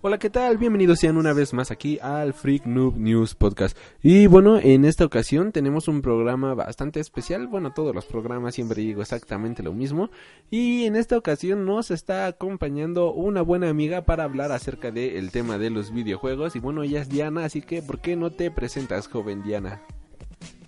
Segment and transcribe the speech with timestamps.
[0.00, 0.58] Hola, ¿qué tal?
[0.58, 3.76] Bienvenidos sean una vez más aquí al Freak Noob News Podcast.
[4.00, 7.48] Y bueno, en esta ocasión tenemos un programa bastante especial.
[7.48, 10.08] Bueno, todos los programas siempre digo exactamente lo mismo.
[10.52, 15.58] Y en esta ocasión nos está acompañando una buena amiga para hablar acerca del tema
[15.58, 16.54] de los videojuegos.
[16.54, 19.82] Y bueno, ella es Diana, así que ¿por qué no te presentas, joven Diana?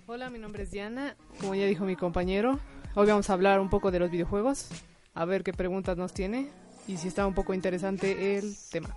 [0.07, 1.15] Hola, mi nombre es Diana.
[1.39, 2.59] Como ya dijo mi compañero,
[2.95, 4.67] hoy vamos a hablar un poco de los videojuegos.
[5.13, 6.49] A ver qué preguntas nos tiene
[6.85, 8.93] y si está un poco interesante el tema.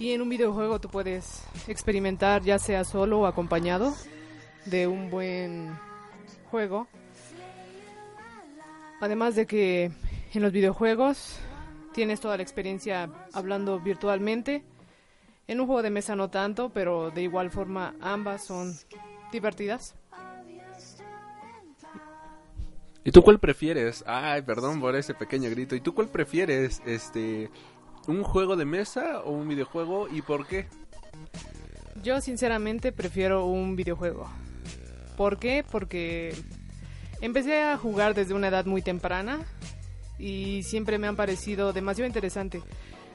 [0.00, 3.94] y en un videojuego tú puedes experimentar ya sea solo o acompañado
[4.64, 5.78] de un buen
[6.50, 6.88] juego.
[9.00, 9.92] Además de que
[10.34, 11.36] en los videojuegos
[11.94, 14.64] tienes toda la experiencia hablando virtualmente.
[15.46, 18.74] En un juego de mesa no tanto, pero de igual forma ambas son
[19.30, 19.94] divertidas.
[23.06, 24.02] ¿Y tú cuál prefieres?
[24.04, 25.76] Ay, perdón por ese pequeño grito.
[25.76, 26.82] ¿Y tú cuál prefieres?
[26.84, 27.50] Este,
[28.08, 30.66] un juego de mesa o un videojuego y por qué?
[32.02, 34.28] Yo sinceramente prefiero un videojuego.
[35.16, 35.64] ¿Por qué?
[35.70, 36.34] Porque
[37.20, 39.38] empecé a jugar desde una edad muy temprana
[40.18, 42.60] y siempre me han parecido demasiado interesante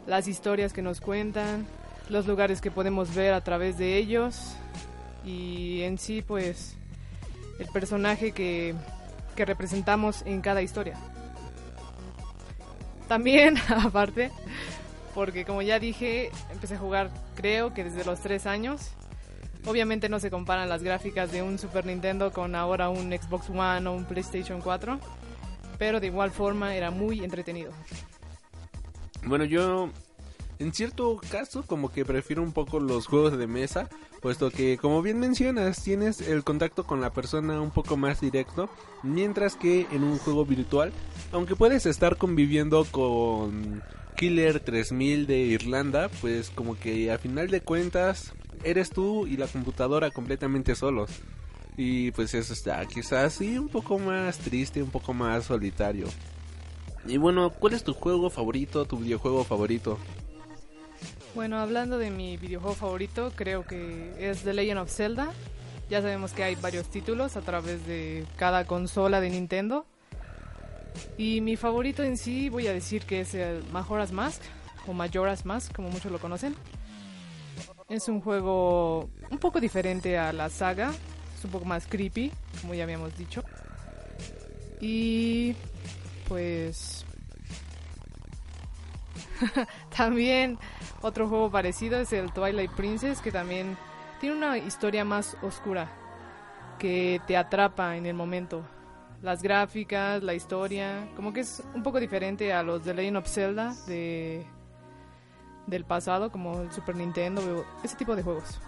[0.08, 1.68] las historias que nos cuentan,
[2.08, 4.56] los lugares que podemos ver a través de ellos
[5.26, 6.78] y en sí pues
[7.60, 8.74] el personaje que
[9.36, 10.96] que representamos en cada historia.
[13.08, 14.32] También, aparte,
[15.14, 18.92] porque como ya dije, empecé a jugar creo que desde los 3 años.
[19.66, 23.88] Obviamente no se comparan las gráficas de un Super Nintendo con ahora un Xbox One
[23.88, 25.00] o un PlayStation 4,
[25.78, 27.72] pero de igual forma era muy entretenido.
[29.24, 29.92] Bueno, yo
[30.62, 33.90] en cierto caso como que prefiero un poco los juegos de mesa,
[34.22, 38.70] puesto que como bien mencionas, tienes el contacto con la persona un poco más directo,
[39.02, 40.94] mientras que en un juego virtual,
[41.32, 43.82] aunque puedes estar conviviendo con
[44.16, 48.34] Killer 3000 de Irlanda, pues como que a final de cuentas
[48.64, 51.10] eres tú y la computadora completamente solos.
[51.76, 56.06] Y pues eso está quizás sí un poco más triste, un poco más solitario.
[57.08, 59.98] Y bueno, ¿cuál es tu juego favorito, tu videojuego favorito?
[61.34, 65.32] Bueno, hablando de mi videojuego favorito, creo que es The Legend of Zelda.
[65.90, 69.86] Ya sabemos que hay varios títulos a través de cada consola de Nintendo.
[71.18, 74.42] Y mi favorito en sí voy a decir que es el Majora's Mask
[74.88, 76.54] o Majora's Mask, como muchos lo conocen.
[77.88, 80.92] Es un juego un poco diferente a la saga,
[81.38, 83.42] es un poco más creepy, como ya habíamos dicho.
[84.82, 85.56] Y
[86.28, 87.06] pues
[89.96, 90.58] también
[91.02, 93.78] otro juego parecido es el Twilight Princess, que también
[94.20, 95.92] tiene una historia más oscura,
[96.80, 98.64] que te atrapa en el momento.
[99.22, 103.28] Las gráficas, la historia, como que es un poco diferente a los de Legend of
[103.28, 104.46] Zelda de,
[105.68, 108.60] del pasado, como el Super Nintendo, ese tipo de juegos.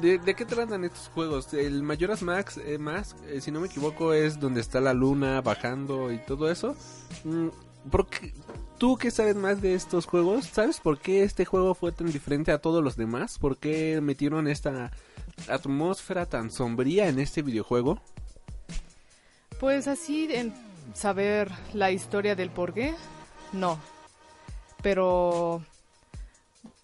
[0.00, 1.52] ¿De, qué tratan estos juegos?
[1.52, 2.78] El Majora's Max, eh,
[3.28, 6.74] eh, si no me equivoco, es donde está la luna bajando y todo eso.
[7.24, 7.48] Mm,
[7.90, 8.32] ¿Por qué,
[8.82, 10.44] ¿Tú qué sabes más de estos juegos?
[10.46, 13.38] ¿Sabes por qué este juego fue tan diferente a todos los demás?
[13.38, 14.90] ¿Por qué metieron esta
[15.46, 18.00] atmósfera tan sombría en este videojuego?
[19.60, 20.52] Pues así en
[20.94, 22.92] saber la historia del por qué,
[23.52, 23.78] no.
[24.82, 25.62] Pero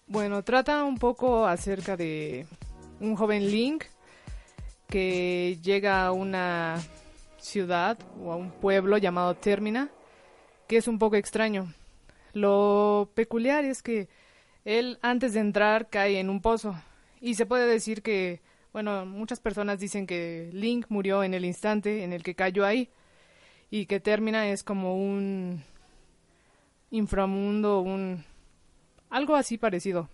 [0.07, 2.47] bueno, trata un poco acerca de
[3.01, 3.83] un joven Link
[4.87, 6.81] que llega a una
[7.39, 9.89] ciudad o a un pueblo llamado Termina,
[10.65, 11.73] que es un poco extraño.
[12.33, 14.07] Lo peculiar es que
[14.65, 16.75] él antes de entrar cae en un pozo
[17.21, 18.41] y se puede decir que,
[18.71, 22.89] bueno, muchas personas dicen que Link murió en el instante en el que cayó ahí
[23.69, 25.63] y que Termina es como un
[26.91, 28.23] inframundo, un
[29.09, 30.09] algo así parecido.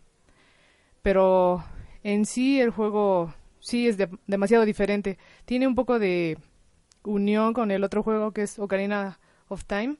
[1.02, 1.64] Pero
[2.04, 3.98] en sí el juego sí es
[4.28, 5.18] demasiado diferente.
[5.46, 6.38] Tiene un poco de
[7.04, 9.98] unión con el otro juego que es Ocarina of Time,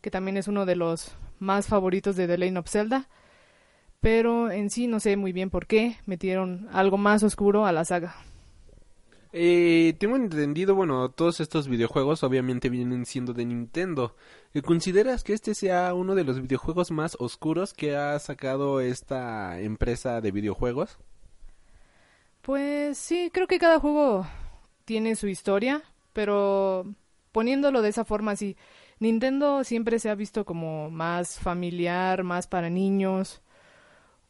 [0.00, 3.08] que también es uno de los más favoritos de The Lane of Zelda.
[4.00, 7.84] Pero en sí no sé muy bien por qué metieron algo más oscuro a la
[7.84, 8.14] saga.
[9.32, 14.14] Eh, tengo entendido, bueno, todos estos videojuegos obviamente vienen siendo de Nintendo.
[14.64, 20.22] ¿Consideras que este sea uno de los videojuegos más oscuros que ha sacado esta empresa
[20.22, 20.98] de videojuegos?
[22.40, 24.26] Pues sí, creo que cada juego
[24.86, 25.82] tiene su historia,
[26.12, 26.86] pero
[27.32, 28.56] poniéndolo de esa forma, sí,
[28.98, 33.42] Nintendo siempre se ha visto como más familiar, más para niños,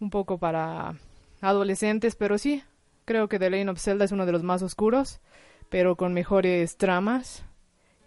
[0.01, 0.97] un poco para
[1.41, 2.63] adolescentes, pero sí,
[3.07, 5.21] Creo que The Legend of Zelda es uno de los más oscuros,
[5.69, 7.45] pero con mejores tramas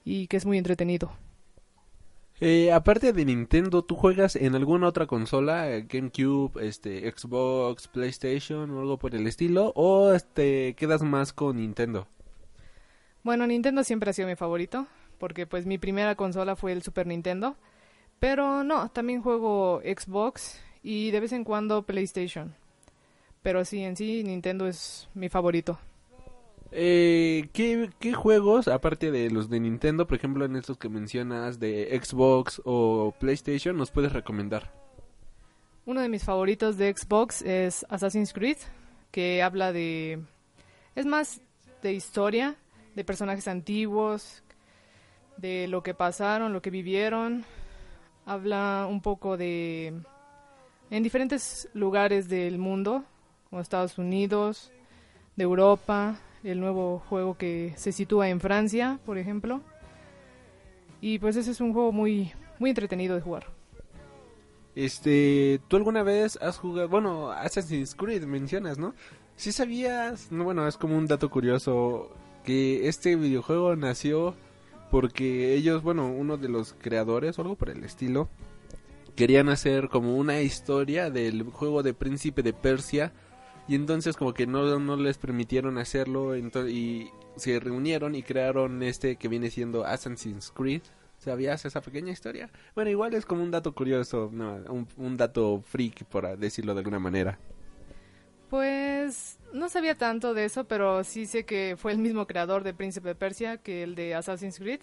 [0.03, 1.09] y que es muy entretenido.
[2.41, 8.81] Eh, aparte de Nintendo, ¿tú juegas en alguna otra consola, GameCube, este, Xbox, PlayStation o
[8.81, 12.05] algo por el estilo, o este, quedas más con Nintendo?
[13.23, 14.85] Bueno, Nintendo siempre ha sido mi favorito,
[15.19, 17.55] porque pues mi primera consola fue el Super Nintendo,
[18.19, 22.55] pero no, también juego Xbox y de vez en cuando PlayStation.
[23.41, 25.77] Pero sí, en sí, Nintendo es mi favorito.
[26.71, 31.59] Eh, ¿qué, ¿Qué juegos, aparte de los de Nintendo, por ejemplo, en estos que mencionas
[31.59, 34.71] de Xbox o PlayStation, nos puedes recomendar?
[35.85, 38.57] Uno de mis favoritos de Xbox es Assassin's Creed,
[39.11, 40.21] que habla de...
[40.95, 41.41] es más
[41.81, 42.55] de historia,
[42.95, 44.43] de personajes antiguos,
[45.39, 47.45] de lo que pasaron, lo que vivieron.
[48.25, 49.93] Habla un poco de...
[50.89, 53.03] en diferentes lugares del mundo,
[53.49, 54.71] como Estados Unidos,
[55.35, 59.61] de Europa, el nuevo juego que se sitúa en Francia, por ejemplo.
[61.01, 63.47] Y pues ese es un juego muy, muy entretenido de jugar.
[64.75, 68.93] Este, ¿tú alguna vez has jugado, bueno, Assassin's Creed mencionas, ¿no?
[69.35, 72.11] Si sabías, no, bueno, es como un dato curioso
[72.43, 74.35] que este videojuego nació
[74.91, 78.29] porque ellos, bueno, uno de los creadores o algo por el estilo,
[79.15, 83.11] querían hacer como una historia del juego de Príncipe de Persia
[83.67, 89.17] y entonces como que no, no les permitieron hacerlo y se reunieron y crearon este
[89.17, 90.81] que viene siendo Assassin's Creed.
[91.17, 92.49] ¿Sabías esa pequeña historia?
[92.75, 96.99] Bueno, igual es como un dato curioso, un, un dato freak, por decirlo de alguna
[96.99, 97.37] manera.
[98.49, 102.73] Pues no sabía tanto de eso, pero sí sé que fue el mismo creador de
[102.73, 104.81] Príncipe de Persia que el de Assassin's Creed.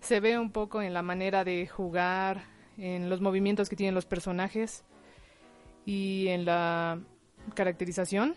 [0.00, 2.44] Se ve un poco en la manera de jugar,
[2.78, 4.84] en los movimientos que tienen los personajes
[5.86, 7.00] y en la
[7.54, 8.34] caracterización,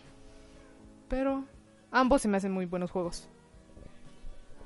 [1.08, 1.44] pero
[1.90, 3.28] ambos se me hacen muy buenos juegos.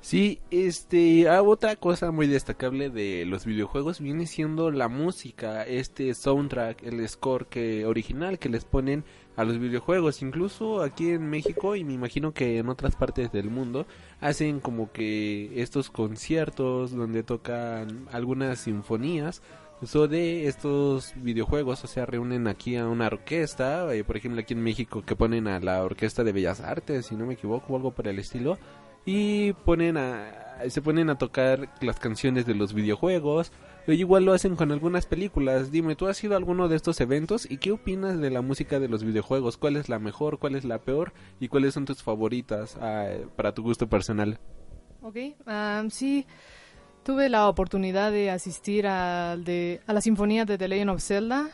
[0.01, 6.13] Sí, este, ah, otra cosa muy destacable de los videojuegos viene siendo la música, este
[6.13, 11.75] soundtrack, el score que original que les ponen a los videojuegos, incluso aquí en México
[11.75, 13.85] y me imagino que en otras partes del mundo
[14.21, 19.41] hacen como que estos conciertos donde tocan algunas sinfonías.
[19.81, 24.53] Eso de estos videojuegos, o sea, reúnen aquí a una orquesta, eh, por ejemplo aquí
[24.53, 27.75] en México que ponen a la Orquesta de Bellas Artes, si no me equivoco, o
[27.75, 28.57] algo por el estilo,
[29.05, 33.51] y ponen a, se ponen a tocar las canciones de los videojuegos,
[33.85, 35.71] e igual lo hacen con algunas películas.
[35.71, 38.79] Dime, ¿tú has ido a alguno de estos eventos y qué opinas de la música
[38.79, 39.57] de los videojuegos?
[39.57, 43.53] ¿Cuál es la mejor, cuál es la peor y cuáles son tus favoritas ah, para
[43.53, 44.39] tu gusto personal?
[45.01, 45.17] Ok,
[45.89, 46.25] sí.
[47.03, 51.49] Tuve la oportunidad de asistir a, de, a la Sinfonía de The Legend of Zelda,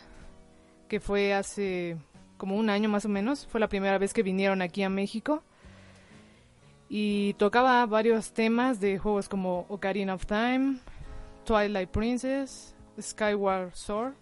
[0.88, 1.98] que fue hace
[2.38, 3.48] como un año más o menos.
[3.48, 5.42] Fue la primera vez que vinieron aquí a México.
[6.88, 10.80] Y tocaba varios temas de juegos como Ocarina of Time,
[11.50, 14.14] Twilight Princess, Skyward Sword,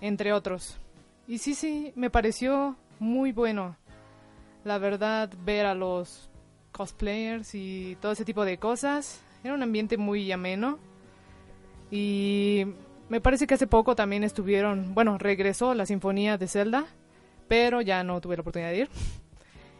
[0.00, 0.80] entre otros.
[1.28, 3.76] Y sí, sí, me pareció muy bueno.
[4.64, 6.28] La verdad, ver a los
[6.72, 10.80] cosplayers y todo ese tipo de cosas era un ambiente muy ameno.
[11.88, 12.64] Y
[13.08, 16.86] me parece que hace poco también estuvieron, bueno, regresó la Sinfonía de Zelda,
[17.46, 18.88] pero ya no tuve la oportunidad de ir.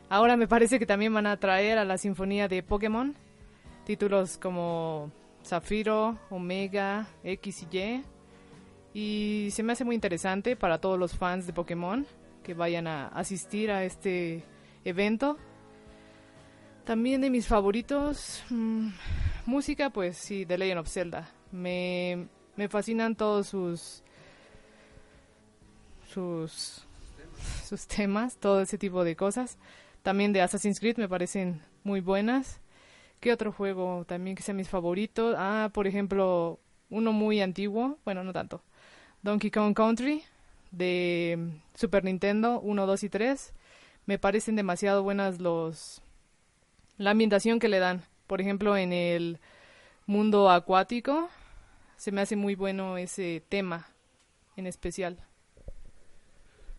[0.09, 3.17] Ahora me parece que también van a traer a la Sinfonía de Pokémon
[3.85, 5.11] títulos como
[5.45, 8.05] Zafiro, Omega, X y Y.
[8.93, 12.07] Y se me hace muy interesante para todos los fans de Pokémon
[12.43, 14.45] que vayan a asistir a este
[14.85, 15.39] evento.
[16.85, 18.89] También de mis favoritos, mm,
[19.47, 21.31] música, pues sí, The Legend of Zelda.
[21.53, 24.03] Me, me fascinan todos sus
[26.13, 26.85] sus
[27.65, 29.59] sus temas, todo ese tipo de cosas.
[30.03, 32.60] También de Assassin's Creed me parecen muy buenas.
[33.21, 35.37] ¿Qué otro juego también que sea mis favoritos?
[35.39, 36.59] Ah, por ejemplo,
[36.89, 38.63] uno muy antiguo, bueno, no tanto.
[39.23, 40.23] Donkey Kong Country
[40.71, 43.55] de Super Nintendo 1, 2 y 3.
[44.07, 46.03] Me parecen demasiado buenas los
[46.97, 48.03] la ambientación que le dan.
[48.27, 49.39] Por ejemplo, en el
[50.07, 51.29] mundo acuático
[51.97, 53.89] se me hace muy bueno ese tema
[54.57, 55.19] en especial.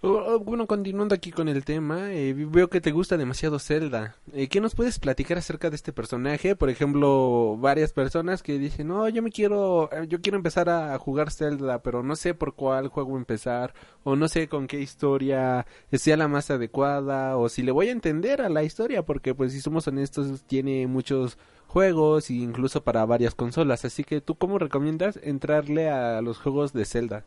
[0.04, 4.16] Bueno, continuando aquí con el tema, eh, veo que te gusta demasiado Zelda.
[4.34, 6.56] Eh, ¿Qué nos puedes platicar acerca de este personaje?
[6.56, 10.98] Por ejemplo, varias personas que dicen, no, yo me quiero, eh, yo quiero empezar a
[10.98, 15.68] jugar Zelda, pero no sé por cuál juego empezar, o no sé con qué historia
[15.92, 19.52] sea la más adecuada, o si le voy a entender a la historia, porque pues
[19.52, 23.86] si somos honestos, tiene muchos juegos, e incluso para varias consolas.
[23.86, 27.24] Así que, ¿tú cómo recomiendas entrarle a los juegos de Zelda?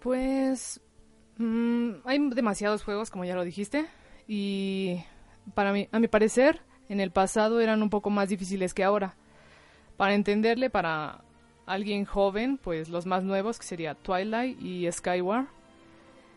[0.00, 0.80] Pues
[1.40, 3.86] Mm, hay demasiados juegos, como ya lo dijiste,
[4.28, 5.02] y
[5.54, 9.14] para mí, a mi parecer, en el pasado eran un poco más difíciles que ahora.
[9.96, 11.24] Para entenderle, para
[11.64, 15.46] alguien joven, pues los más nuevos, que sería Twilight y Skyward,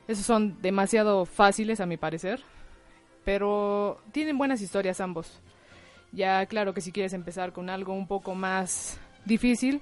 [0.07, 2.41] esos son demasiado fáciles a mi parecer,
[3.25, 5.41] pero tienen buenas historias ambos.
[6.13, 9.81] Ya claro que si quieres empezar con algo un poco más difícil,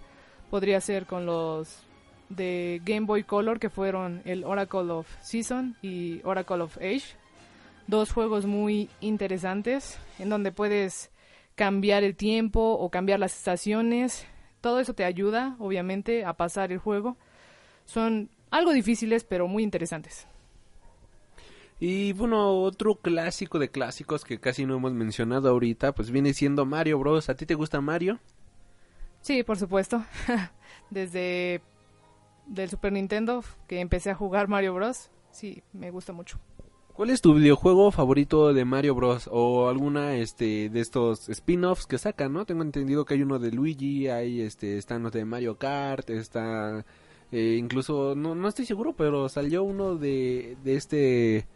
[0.49, 1.90] podría ser con los
[2.35, 7.15] de Game Boy Color que fueron el Oracle of Season y Oracle of Age.
[7.87, 11.11] Dos juegos muy interesantes en donde puedes
[11.55, 14.25] cambiar el tiempo o cambiar las estaciones.
[14.61, 17.17] Todo eso te ayuda, obviamente, a pasar el juego.
[17.85, 20.27] Son algo difíciles, pero muy interesantes.
[21.79, 26.65] Y bueno, otro clásico de clásicos que casi no hemos mencionado ahorita, pues viene siendo
[26.65, 27.27] Mario Bros.
[27.29, 28.19] ¿A ti te gusta Mario?
[29.21, 30.05] Sí, por supuesto.
[30.91, 31.61] Desde
[32.51, 35.09] del Super Nintendo que empecé a jugar Mario Bros.
[35.31, 36.39] Sí, me gusta mucho.
[36.93, 39.29] ¿Cuál es tu videojuego favorito de Mario Bros?
[39.31, 42.45] O alguna este de estos spin-offs que sacan, ¿no?
[42.45, 46.85] Tengo entendido que hay uno de Luigi, hay este están los de Mario Kart, está
[47.31, 51.47] eh, incluso no no estoy seguro, pero salió uno de de este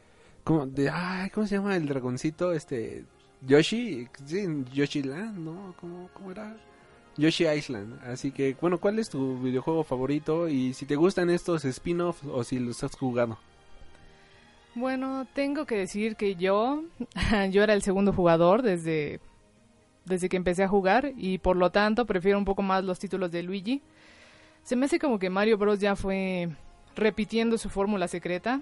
[0.43, 2.53] como de ay, ¿cómo se llama el dragoncito?
[2.53, 3.05] Este
[3.45, 4.07] Yoshi,
[4.73, 5.75] Yoshi Land, ¿no?
[5.79, 6.55] ¿Cómo, cómo era?
[7.17, 7.99] Yoshi Island.
[8.03, 10.47] Así que, bueno, ¿cuál es tu videojuego favorito?
[10.49, 13.37] Y si te gustan estos spin-offs o si los has jugado.
[14.75, 16.83] Bueno, tengo que decir que yo,
[17.51, 19.21] yo era el segundo jugador desde,
[20.03, 23.31] desde que empecé a jugar y por lo tanto prefiero un poco más los títulos
[23.31, 23.81] de Luigi.
[24.63, 26.49] Se me hace como que Mario Bros ya fue
[26.95, 28.61] repitiendo su fórmula secreta.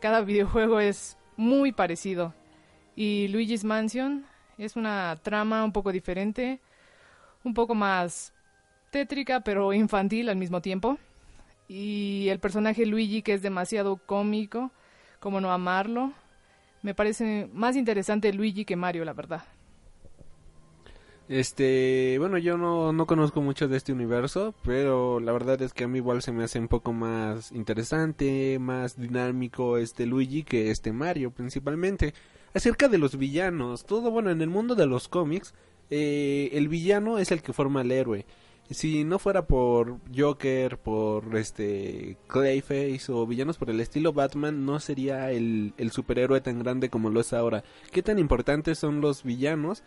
[0.00, 2.34] Cada videojuego es muy parecido.
[2.96, 4.24] Y Luigi's Mansion
[4.56, 6.58] es una trama un poco diferente
[7.44, 8.32] un poco más
[8.90, 10.98] tétrica pero infantil al mismo tiempo.
[11.68, 14.70] Y el personaje Luigi que es demasiado cómico,
[15.20, 16.12] como no amarlo.
[16.82, 19.42] Me parece más interesante Luigi que Mario, la verdad.
[21.28, 25.84] Este, bueno, yo no, no conozco mucho de este universo, pero la verdad es que
[25.84, 30.70] a mí igual se me hace un poco más interesante, más dinámico este Luigi que
[30.70, 32.14] este Mario, principalmente.
[32.54, 35.52] Acerca de los villanos, todo bueno, en el mundo de los cómics,
[35.90, 38.26] eh, el villano es el que forma al héroe.
[38.70, 44.78] Si no fuera por Joker, por este Clayface o villanos por el estilo Batman, no
[44.78, 47.64] sería el, superhéroe tan grande como lo es ahora.
[47.92, 49.82] ¿Qué tan importantes son los villanos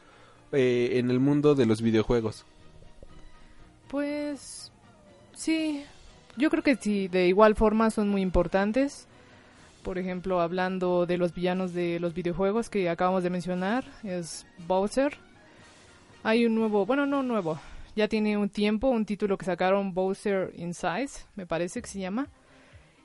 [0.52, 2.44] eh, en el mundo de los videojuegos?
[3.88, 4.72] Pues
[5.36, 5.84] sí,
[6.36, 9.06] yo creo que sí, de igual forma son muy importantes.
[9.84, 15.20] Por ejemplo, hablando de los villanos de los videojuegos que acabamos de mencionar, es Bowser
[16.24, 17.60] hay un nuevo, bueno, no nuevo,
[17.96, 22.28] ya tiene un tiempo, un título que sacaron Bowser Inside, me parece que se llama,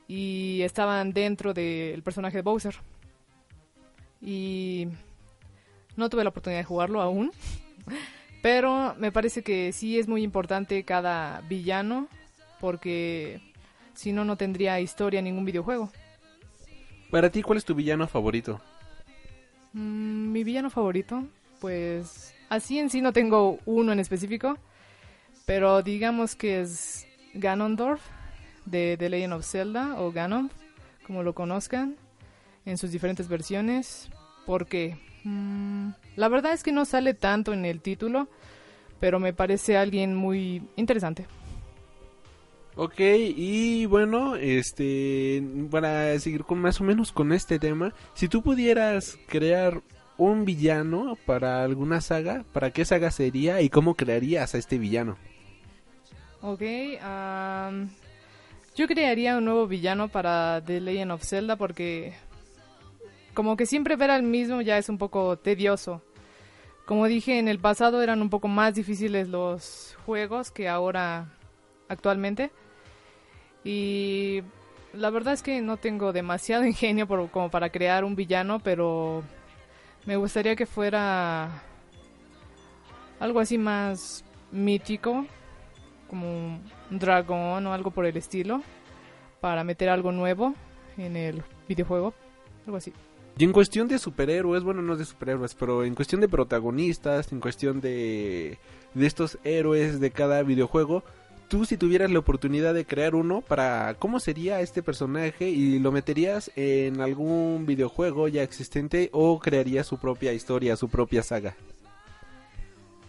[0.06, 2.76] y estaban dentro del personaje de Bowser.
[4.20, 4.88] Y
[5.96, 7.32] no tuve la oportunidad de jugarlo aún,
[8.42, 12.08] pero me parece que sí es muy importante cada villano,
[12.60, 13.40] porque
[13.94, 15.90] si no, no tendría historia en ningún videojuego.
[17.10, 18.60] Para ti, ¿cuál es tu villano favorito?
[19.72, 21.24] Mm, mi villano favorito,
[21.60, 24.58] pues Así en sí no tengo uno en específico,
[25.46, 28.00] pero digamos que es Ganondorf
[28.64, 30.50] de The Legend of Zelda o Ganon,
[31.06, 31.96] como lo conozcan,
[32.64, 34.10] en sus diferentes versiones,
[34.44, 38.28] porque mm, la verdad es que no sale tanto en el título,
[39.00, 41.26] pero me parece alguien muy interesante.
[42.78, 48.42] Ok, y bueno, este, para seguir con más o menos con este tema, si tú
[48.42, 49.80] pudieras crear
[50.18, 55.16] un villano para alguna saga, ¿para qué saga sería y cómo crearías a este villano?
[56.42, 56.62] Ok,
[58.76, 62.14] yo crearía un nuevo villano para The Legend of Zelda porque
[63.34, 66.02] como que siempre ver al mismo ya es un poco tedioso.
[66.86, 71.26] Como dije, en el pasado eran un poco más difíciles los juegos que ahora
[71.88, 72.50] actualmente.
[73.64, 74.42] Y
[74.92, 79.22] la verdad es que no tengo demasiado ingenio como para crear un villano, pero
[80.06, 81.62] me gustaría que fuera
[83.18, 85.26] algo así más mítico,
[86.08, 86.28] como
[86.90, 88.62] un dragón o algo por el estilo,
[89.40, 90.54] para meter algo nuevo
[90.96, 92.14] en el videojuego,
[92.64, 92.92] algo así.
[93.38, 97.40] Y en cuestión de superhéroes, bueno, no de superhéroes, pero en cuestión de protagonistas, en
[97.40, 98.58] cuestión de,
[98.94, 101.02] de estos héroes de cada videojuego,
[101.48, 105.92] tú si tuvieras la oportunidad de crear uno, para cómo sería este personaje y lo
[105.92, 111.54] meterías en algún videojuego ya existente o crearías su propia historia, su propia saga.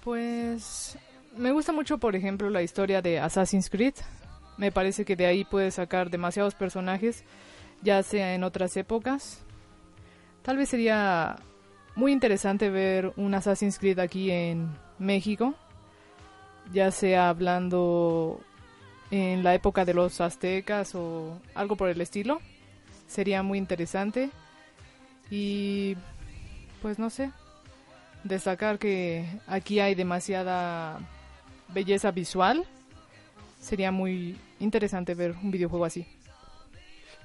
[0.04, 0.98] Pues
[1.36, 3.96] me gusta mucho, por ejemplo, la historia de Assassin's Creed.
[4.58, 7.24] Me parece que de ahí puedes sacar demasiados personajes,
[7.84, 9.44] ya sea en otras épocas
[10.48, 11.36] Tal vez sería
[11.94, 15.56] muy interesante ver un Assassin's Creed aquí en México,
[16.74, 18.42] ya sea hablando
[19.12, 22.42] en la época de los aztecas o algo por el estilo.
[23.08, 24.30] Sería muy interesante
[25.30, 25.96] y
[26.82, 27.32] pues no sé,
[28.24, 31.00] destacar que aquí hay demasiada
[31.74, 32.66] belleza visual.
[33.60, 36.06] Sería muy interesante ver un videojuego así.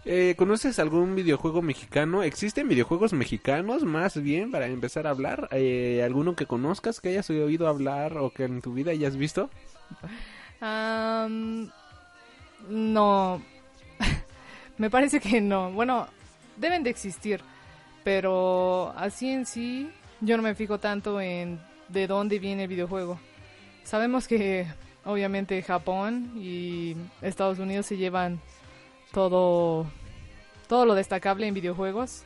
[0.04, 2.24] Eh, ¿Conoces algún videojuego mexicano?
[2.24, 5.48] ¿Existen videojuegos mexicanos más bien para empezar a hablar?
[5.52, 9.48] Eh, ¿Alguno que conozcas, que hayas oído hablar o que en tu vida hayas visto?
[12.68, 13.42] no,
[14.78, 15.70] me parece que no.
[15.70, 16.08] Bueno,
[16.56, 17.40] deben de existir,
[18.02, 19.88] pero así en sí
[20.20, 23.20] yo no me fijo tanto en de dónde viene el videojuego.
[23.84, 24.66] Sabemos que
[25.04, 28.40] obviamente Japón y Estados Unidos se llevan
[29.12, 29.86] todo,
[30.68, 32.24] todo lo destacable en videojuegos,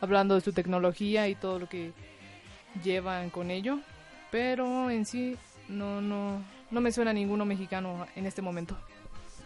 [0.00, 1.92] hablando de su tecnología y todo lo que
[2.82, 3.78] llevan con ello,
[4.30, 5.36] pero en sí
[5.68, 8.76] no, no, no me suena ninguno mexicano en este momento.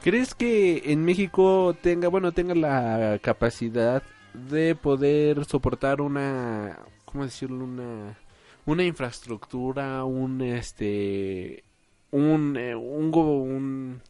[0.02, 7.64] ¿Crees que en México tenga, bueno, tenga la capacidad de poder soportar una, ¿cómo decirlo?
[7.64, 8.16] Una,
[8.64, 11.62] una infraestructura, un, este,
[12.10, 14.02] un, eh, un, un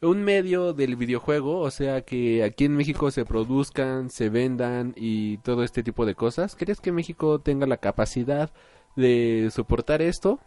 [0.00, 5.38] un medio del videojuego, o sea que aquí en México se produzcan, se vendan y
[5.38, 6.54] todo este tipo de cosas.
[6.54, 8.50] ¿Crees que México tenga la capacidad
[8.96, 10.38] de soportar esto?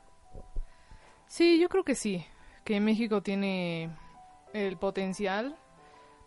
[1.27, 2.25] Sí, yo creo que sí,
[2.63, 3.89] que México tiene
[4.53, 5.55] el potencial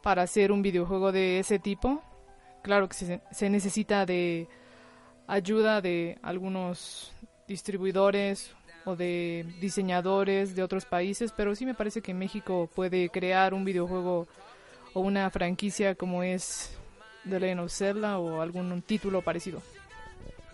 [0.02, 2.02] para hacer un videojuego de ese tipo.
[2.62, 4.48] Claro que se, se necesita de
[5.26, 7.12] ayuda de algunos
[7.46, 8.54] distribuidores
[8.84, 13.64] o de diseñadores de otros países, pero sí me parece que México puede crear un
[13.64, 14.26] videojuego
[14.92, 16.76] o una franquicia como es
[17.28, 19.62] The Legend of Zelda o algún título parecido.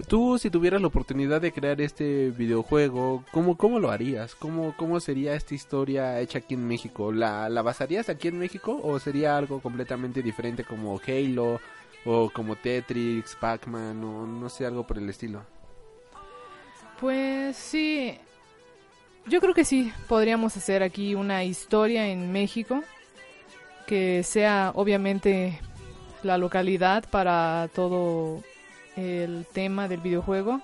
[0.09, 4.35] Tú, si tuvieras la oportunidad de crear este videojuego, ¿cómo, cómo lo harías?
[4.35, 7.13] ¿Cómo, ¿Cómo sería esta historia hecha aquí en México?
[7.13, 11.61] ¿La, ¿La basarías aquí en México o sería algo completamente diferente como Halo
[12.07, 15.43] o como Tetris, Pac-Man o no sé, algo por el estilo?
[17.01, 18.15] Pues sí,
[19.27, 22.85] yo creo que sí, podríamos hacer aquí una historia en México
[23.87, 25.59] que sea obviamente
[26.23, 28.43] la localidad para todo
[28.97, 30.61] el tema del videojuego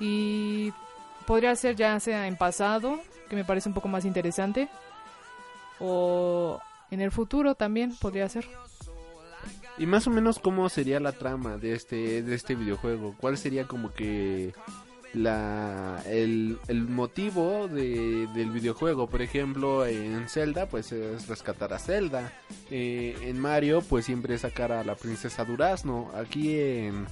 [0.00, 0.72] y
[1.24, 4.68] podría ser ya sea en pasado, que me parece un poco más interesante,
[5.78, 8.46] o en el futuro también podría ser.
[9.78, 13.66] Y más o menos cómo sería la trama de este de este videojuego, cuál sería
[13.66, 14.52] como que
[15.14, 19.06] la, el, el motivo de, del videojuego.
[19.06, 22.32] Por ejemplo, en Zelda, pues es rescatar a Zelda.
[22.70, 26.10] Eh, en Mario, pues siempre es sacar a la princesa Durazno.
[26.14, 27.06] Aquí en,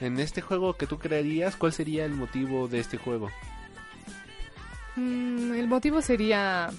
[0.00, 3.30] en este juego que tú crearías, ¿cuál sería el motivo de este juego?
[4.96, 6.70] Mm, el motivo sería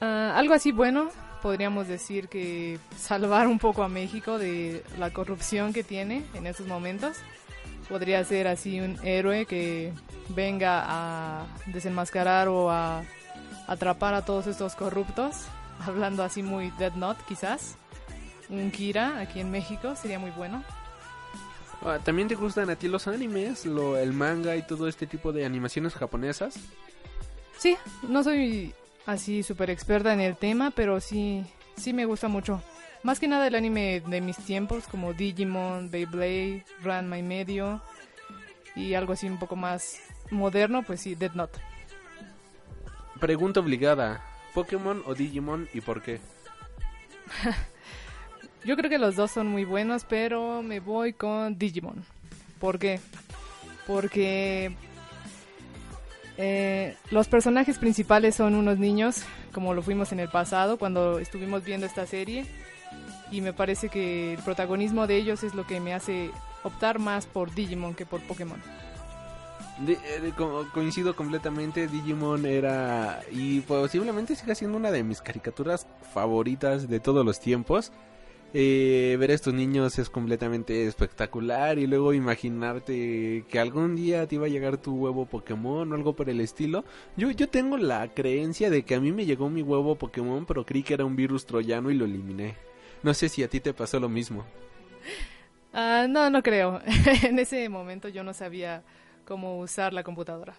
[0.00, 1.08] ah, algo así bueno.
[1.42, 6.66] Podríamos decir que salvar un poco a México de la corrupción que tiene en estos
[6.66, 7.18] momentos
[7.88, 9.92] podría ser así un héroe que
[10.30, 13.04] venga a desenmascarar o a
[13.66, 15.36] atrapar a todos estos corruptos,
[15.86, 17.76] hablando así muy Dead Note quizás.
[18.48, 20.62] Un Kira aquí en México sería muy bueno.
[21.84, 25.32] Ah, ¿También te gustan a ti los animes, lo, el manga y todo este tipo
[25.32, 26.54] de animaciones japonesas?
[27.58, 31.44] Sí, no soy así súper experta en el tema, pero sí,
[31.76, 32.62] sí me gusta mucho.
[33.02, 37.80] Más que nada el anime de mis tiempos, como Digimon, Beyblade, Ranma y medio,
[38.74, 39.98] y algo así un poco más
[40.30, 41.58] moderno, pues sí, Dead Note.
[43.20, 44.22] Pregunta obligada,
[44.54, 46.20] ¿Pokémon o Digimon y por qué?
[48.64, 52.04] Yo creo que los dos son muy buenos, pero me voy con Digimon.
[52.58, 53.00] ¿Por qué?
[53.86, 54.74] Porque
[56.36, 61.64] eh, los personajes principales son unos niños, como lo fuimos en el pasado cuando estuvimos
[61.64, 62.44] viendo esta serie.
[63.30, 66.30] Y me parece que el protagonismo de ellos es lo que me hace
[66.62, 68.60] optar más por Digimon que por Pokémon.
[69.86, 70.32] Eh,
[70.72, 77.24] coincido completamente, Digimon era y posiblemente siga siendo una de mis caricaturas favoritas de todos
[77.26, 77.92] los tiempos.
[78.54, 84.36] Eh, ver a estos niños es completamente espectacular y luego imaginarte que algún día te
[84.36, 86.84] iba a llegar tu huevo Pokémon o algo por el estilo.
[87.18, 90.64] Yo, yo tengo la creencia de que a mí me llegó mi huevo Pokémon pero
[90.64, 92.54] creí que era un virus troyano y lo eliminé.
[93.02, 94.44] No sé si a ti te pasó lo mismo.
[95.72, 96.80] Ah, no, no creo.
[97.22, 98.82] en ese momento yo no sabía
[99.24, 100.58] cómo usar la computadora.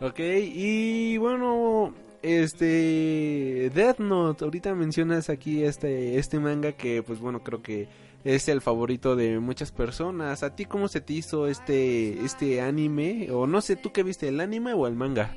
[0.00, 7.42] Ok, y bueno, este Death Note, ahorita mencionas aquí este este manga que pues bueno,
[7.42, 7.88] creo que
[8.24, 10.42] es el favorito de muchas personas.
[10.42, 14.28] ¿A ti cómo se te hizo este este anime o no sé tú qué viste,
[14.28, 15.34] el anime o el manga?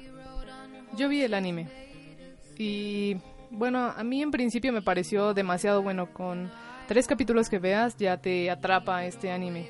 [0.97, 1.67] Yo vi el anime.
[2.57, 3.17] Y
[3.51, 6.51] bueno, a mí en principio me pareció demasiado bueno con
[6.87, 9.69] tres capítulos que veas ya te atrapa este anime.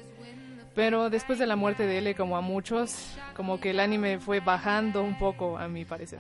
[0.76, 4.40] Pero después de la muerte de L, como a muchos, como que el anime fue
[4.40, 6.20] bajando un poco, a mi parecer.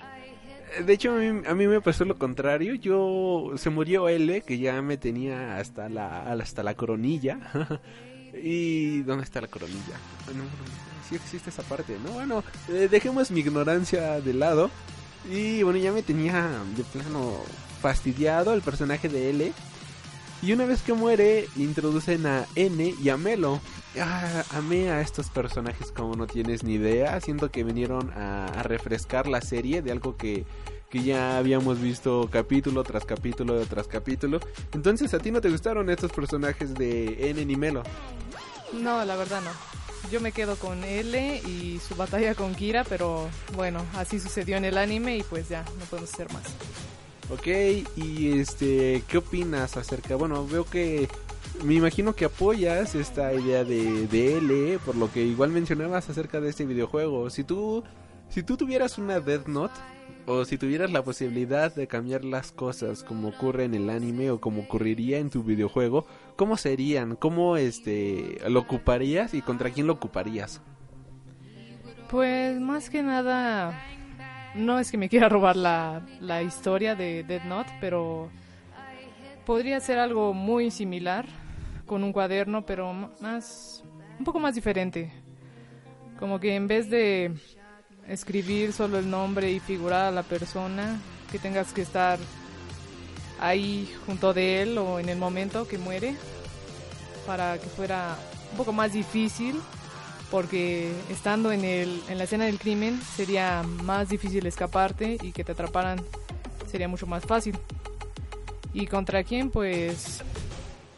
[0.85, 2.75] De hecho, a mí, me pasó lo contrario.
[2.75, 7.39] Yo se murió L, que ya me tenía hasta la hasta la coronilla.
[8.43, 9.95] y ¿dónde está la coronilla?
[10.25, 10.43] Bueno,
[11.07, 12.11] sí existe esa parte, ¿no?
[12.11, 14.69] Bueno, eh, dejemos mi ignorancia de lado.
[15.29, 17.33] Y bueno, ya me tenía de plano
[17.81, 19.53] fastidiado el personaje de L.
[20.41, 23.59] Y una vez que muere, introducen a N y a Melo.
[23.99, 27.19] Ah, amé a estos personajes como no tienes ni idea.
[27.21, 30.45] Siento que vinieron a, refrescar la serie de algo que,
[30.89, 34.39] que, ya habíamos visto capítulo tras capítulo tras capítulo.
[34.73, 37.83] Entonces, ¿a ti no te gustaron estos personajes de N y Melo?
[38.73, 39.78] No, la verdad no.
[40.11, 44.65] Yo me quedo con L y su batalla con Kira, pero bueno, así sucedió en
[44.65, 46.43] el anime y pues ya, no podemos hacer más.
[47.31, 47.47] Ok,
[47.95, 50.15] y este, ¿qué opinas acerca?
[50.15, 51.07] Bueno, veo que
[51.63, 56.41] me imagino que apoyas esta idea de, de L, por lo que igual mencionabas acerca
[56.41, 57.29] de este videojuego.
[57.29, 57.83] Si tú,
[58.29, 59.79] si tú tuvieras una Death Note,
[60.25, 64.39] o si tuvieras la posibilidad de cambiar las cosas como ocurre en el anime o
[64.39, 66.05] como ocurriría en tu videojuego,
[66.39, 67.17] ¿cómo serían?
[67.17, 70.61] ¿Cómo este lo ocuparías y contra quién lo ocuparías?
[72.09, 73.77] Pues más que nada
[74.55, 78.29] no es que me quiera robar la, la historia de Dead Note, pero
[79.45, 81.25] podría ser algo muy similar
[81.85, 83.83] con un cuaderno, pero más
[84.17, 85.11] un poco más diferente.
[86.17, 87.33] Como que en vez de
[88.07, 91.01] escribir solo el nombre y figurar a la persona,
[91.33, 92.17] que tengas que estar
[93.39, 96.15] ahí junto de él o en el momento que muere,
[97.25, 98.17] para que fuera
[98.51, 99.59] un poco más difícil
[100.31, 105.43] porque estando en, el, en la escena del crimen sería más difícil escaparte y que
[105.43, 106.03] te atraparan
[106.69, 107.57] sería mucho más fácil.
[108.73, 109.49] ¿Y contra quién?
[109.49, 110.21] Pues,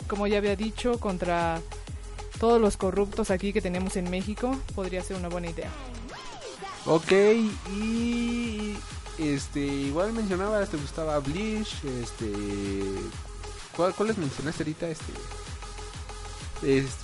[0.08, 1.62] como ya había dicho, contra
[2.40, 5.70] todos los corruptos aquí que tenemos en México podría ser una buena idea.
[6.86, 7.12] Ok,
[7.74, 8.76] y
[9.18, 12.32] este igual mencionabas, te gustaba Bleach, este
[13.76, 14.90] ¿cuáles mencionaste ahorita?
[14.90, 15.14] Este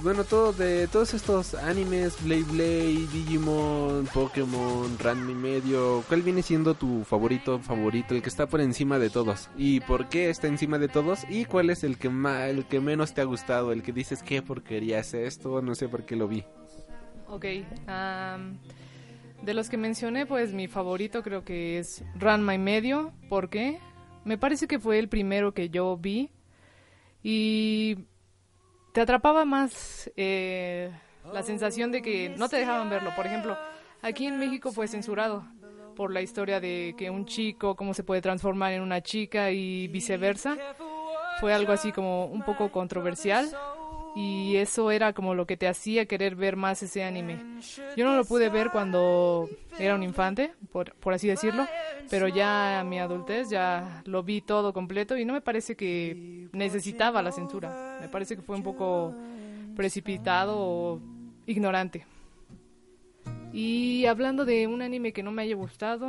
[0.04, 6.44] bueno, todo de todos estos animes, Blade Blade, Digimon, Pokémon, Ranma y medio, ¿cuál viene
[6.44, 9.50] siendo tu favorito favorito, el que está por encima de todos?
[9.58, 11.26] ¿Y por qué está encima de todos?
[11.28, 14.22] ¿Y cuál es el que más, el que menos te ha gustado, el que dices
[14.22, 15.60] qué porquería es esto?
[15.64, 16.44] No sé por qué lo vi.
[17.28, 17.46] Ok,
[19.42, 23.80] de los que mencioné, pues mi favorito creo que es Ranma y medio, ¿por qué?
[24.26, 26.32] Me parece que fue el primero que yo vi
[27.24, 27.98] y
[28.94, 30.92] te atrapaba más eh,
[31.32, 33.12] la sensación de que no te dejaban verlo.
[33.16, 33.58] Por ejemplo,
[34.02, 35.46] aquí en México fue censurado
[35.96, 39.88] por la historia de que un chico, cómo se puede transformar en una chica y
[39.88, 40.58] viceversa.
[41.40, 43.50] Fue algo así como un poco controversial
[44.16, 47.38] y eso era como lo que te hacía querer ver más ese anime.
[47.96, 51.68] Yo no lo pude ver cuando era un infante, por, por, así decirlo,
[52.10, 56.48] pero ya a mi adultez ya lo vi todo completo y no me parece que
[56.52, 57.98] necesitaba la censura.
[58.02, 59.14] Me parece que fue un poco
[59.76, 61.00] precipitado o
[61.46, 62.06] ignorante.
[63.54, 66.08] Y hablando de un anime que no me haya gustado,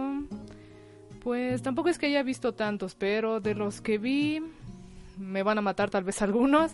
[1.23, 4.41] Pues tampoco es que haya visto tantos, pero de los que vi,
[5.19, 6.73] me van a matar tal vez algunos,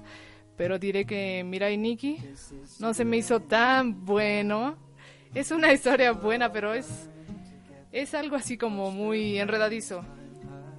[0.56, 2.18] pero diré que Mirai Nikki
[2.80, 4.76] no se me hizo tan bueno.
[5.34, 7.08] Es una historia buena, pero es,
[7.92, 10.04] es algo así como muy enredadizo.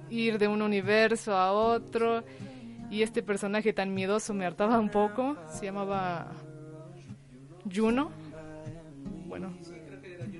[0.08, 2.24] Ir de un universo a otro
[2.90, 5.36] y este personaje tan miedoso me hartaba un poco.
[5.50, 6.32] Se llamaba
[7.72, 8.10] Juno.
[9.26, 9.52] Bueno,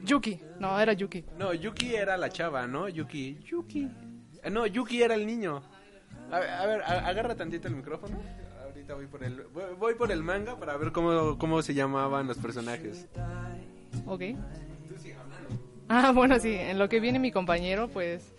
[0.05, 0.41] Yuki.
[0.61, 1.25] No, era Yuki.
[1.39, 2.89] No, Yuki era la chava, ¿no?
[2.89, 3.39] Yuki.
[3.45, 3.89] Yuki.
[4.43, 5.63] Eh, No, Yuki era el niño.
[6.31, 8.17] A ver, a ver, agarra tantito el micrófono.
[8.89, 12.29] Ahorita voy por el, voy, voy por el manga para ver cómo, cómo se llamaban
[12.29, 13.09] los personajes.
[14.07, 14.23] Ok.
[15.89, 18.33] Ah, bueno, sí, en lo que viene mi compañero, pues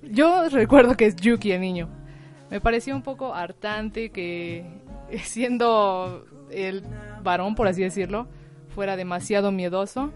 [0.00, 1.90] yo recuerdo que es Yuki el niño.
[2.50, 4.64] Me pareció un poco hartante que
[5.24, 6.82] siendo el
[7.22, 8.26] varón, por así decirlo,
[8.74, 10.12] fuera demasiado miedoso.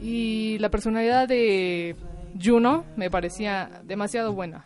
[0.00, 1.96] Y la personalidad de
[2.42, 4.64] Juno me parecía demasiado buena.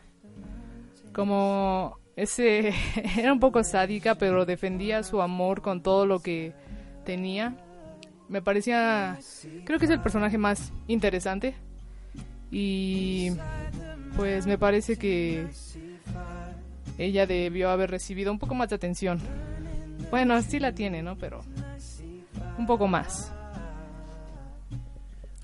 [1.12, 2.72] Como ese
[3.18, 6.53] era un poco sádica, pero defendía su amor con todo lo que
[7.05, 7.55] tenía.
[8.29, 9.18] Me parecía
[9.64, 11.55] creo que es el personaje más interesante.
[12.50, 13.33] Y
[14.16, 15.46] pues me parece que
[16.98, 19.20] ella debió haber recibido un poco más de atención.
[20.11, 21.42] Bueno sí la tiene no pero
[22.57, 23.34] un poco más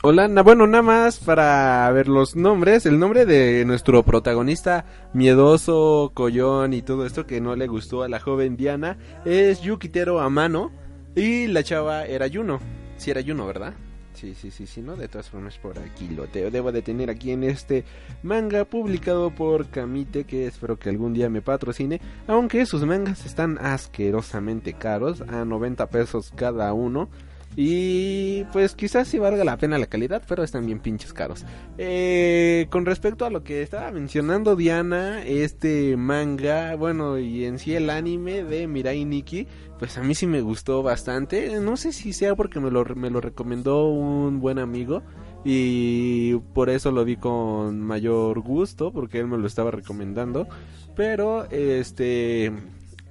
[0.02, 2.86] Hola, na- bueno, nada más para ver los nombres.
[2.86, 8.08] El nombre de nuestro protagonista miedoso, collón y todo esto que no le gustó a
[8.08, 10.70] la joven Diana es Yukitero Amano.
[11.14, 12.60] Y la chava era Yuno.
[12.96, 13.74] Sí, era Yuno, ¿verdad?
[14.14, 14.96] Sí, sí, sí, sí, ¿no?
[14.96, 17.84] De todas formas, por aquí lo te debo de tener aquí en este
[18.22, 22.00] manga publicado por Kamite, que espero que algún día me patrocine.
[22.26, 27.08] Aunque sus mangas están asquerosamente caros, a 90 pesos cada uno.
[27.56, 31.44] Y pues quizás sí valga la pena la calidad, pero están bien pinches caros.
[31.78, 37.74] Eh, con respecto a lo que estaba mencionando Diana, este manga, bueno, y en sí
[37.74, 41.60] el anime de Mirai Nikki, pues a mí sí me gustó bastante.
[41.60, 45.02] No sé si sea porque me lo, me lo recomendó un buen amigo
[45.44, 50.46] y por eso lo vi con mayor gusto, porque él me lo estaba recomendando.
[50.94, 52.52] Pero, este...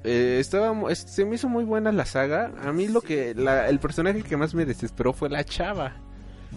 [0.04, 2.52] Eh, estaba se me hizo muy buena la saga.
[2.64, 5.94] A mí lo que el personaje que más me desesperó fue la chava.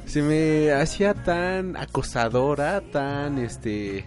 [0.07, 4.07] Se me hacía tan acosadora, tan este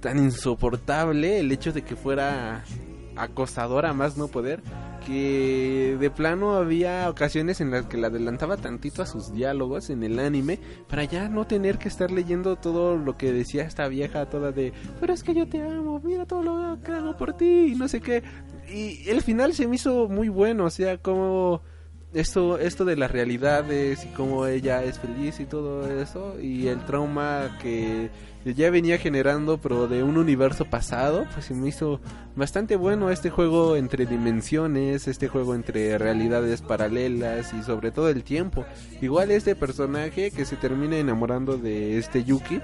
[0.00, 2.64] tan insoportable el hecho de que fuera
[3.16, 4.62] acosadora más no poder
[5.06, 10.02] que de plano había ocasiones en las que la adelantaba tantito a sus diálogos en
[10.02, 14.26] el anime para ya no tener que estar leyendo todo lo que decía esta vieja
[14.26, 17.72] toda de pero es que yo te amo mira todo lo que hago por ti
[17.72, 18.22] y no sé qué
[18.72, 21.62] y el final se me hizo muy bueno o sea como
[22.12, 26.84] esto esto de las realidades y cómo ella es feliz y todo eso y el
[26.84, 28.10] trauma que
[28.44, 32.00] ya venía generando pero de un universo pasado pues se me hizo
[32.34, 38.24] bastante bueno este juego entre dimensiones este juego entre realidades paralelas y sobre todo el
[38.24, 38.64] tiempo.
[39.00, 42.60] Igual este personaje que se termina enamorando de este Yuki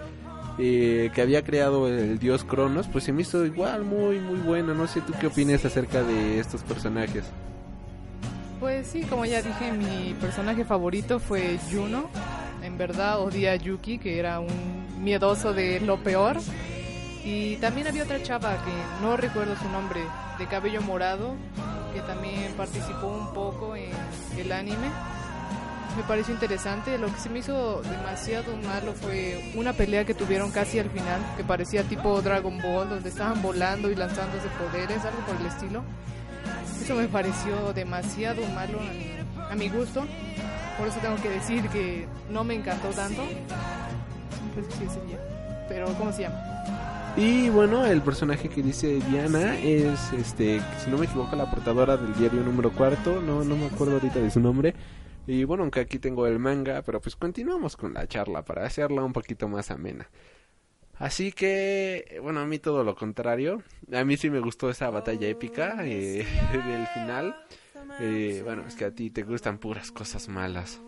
[0.59, 4.75] eh, que había creado el dios Cronos pues se me hizo igual muy muy bueno
[4.75, 7.25] no sé tú qué opinas acerca de estos personajes
[8.61, 12.09] Pues sí, como ya dije, mi personaje favorito fue Juno.
[12.63, 16.39] En verdad odié a Yuki, que era un miedoso de lo peor.
[17.23, 20.01] Y también había otra chava que no recuerdo su nombre,
[20.39, 21.35] de cabello morado,
[21.93, 23.91] que también participó un poco en
[24.39, 24.89] el anime.
[25.97, 26.99] Me pareció interesante.
[26.99, 31.21] Lo que se me hizo demasiado malo fue una pelea que tuvieron casi al final,
[31.37, 35.83] que parecía tipo Dragon Ball, donde estaban volando y lanzándose poderes, algo por el estilo.
[36.83, 40.05] Eso me pareció demasiado malo a mi, a mi gusto.
[40.79, 43.23] Por eso tengo que decir que no me encantó tanto.
[45.69, 46.37] Pero, ¿cómo se llama?
[47.17, 51.97] Y bueno, el personaje que dice Diana es, este, si no me equivoco, la portadora
[51.97, 53.23] del diario número cuarto.
[53.23, 54.75] No, no me acuerdo ahorita de su nombre.
[55.27, 59.03] Y bueno, aunque aquí tengo el manga, pero pues continuamos con la charla para hacerla
[59.03, 60.09] un poquito más amena.
[60.99, 63.63] Así que, bueno, a mí todo lo contrario.
[63.93, 67.37] A mí sí me gustó esa batalla épica eh, del final.
[68.01, 70.81] Eh, bueno, es que a ti te gustan puras cosas malas.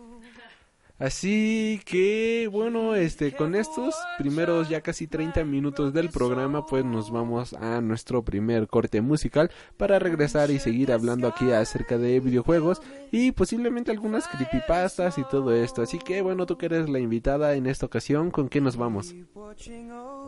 [0.99, 7.09] Así que, bueno, este, con estos primeros ya casi 30 minutos del programa, pues nos
[7.09, 12.81] vamos a nuestro primer corte musical para regresar y seguir hablando aquí acerca de videojuegos
[13.11, 15.81] y posiblemente algunas creepypastas y todo esto.
[15.81, 19.15] Así que, bueno, tú que eres la invitada en esta ocasión, ¿con qué nos vamos?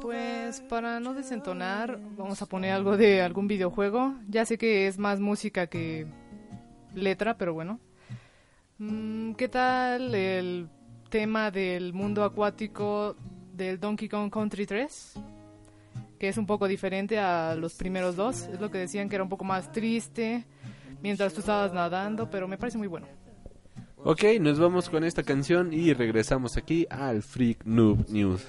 [0.02, 4.16] Pues para no desentonar, vamos a poner algo de algún videojuego.
[4.30, 6.08] Ya sé que es más música que
[6.96, 7.82] letra, pero bueno.
[8.82, 10.68] Mm, ¿Qué tal el
[11.12, 13.16] tema del mundo acuático
[13.54, 15.14] del Donkey Kong Country 3,
[16.18, 18.48] que es un poco diferente a los primeros dos.
[18.52, 20.48] Es lo que decían que era un poco más triste
[21.04, 23.06] mientras tú estabas nadando, pero me parece muy bueno.
[23.98, 28.48] Ok, nos vamos con esta canción y regresamos aquí al Freak Noob News.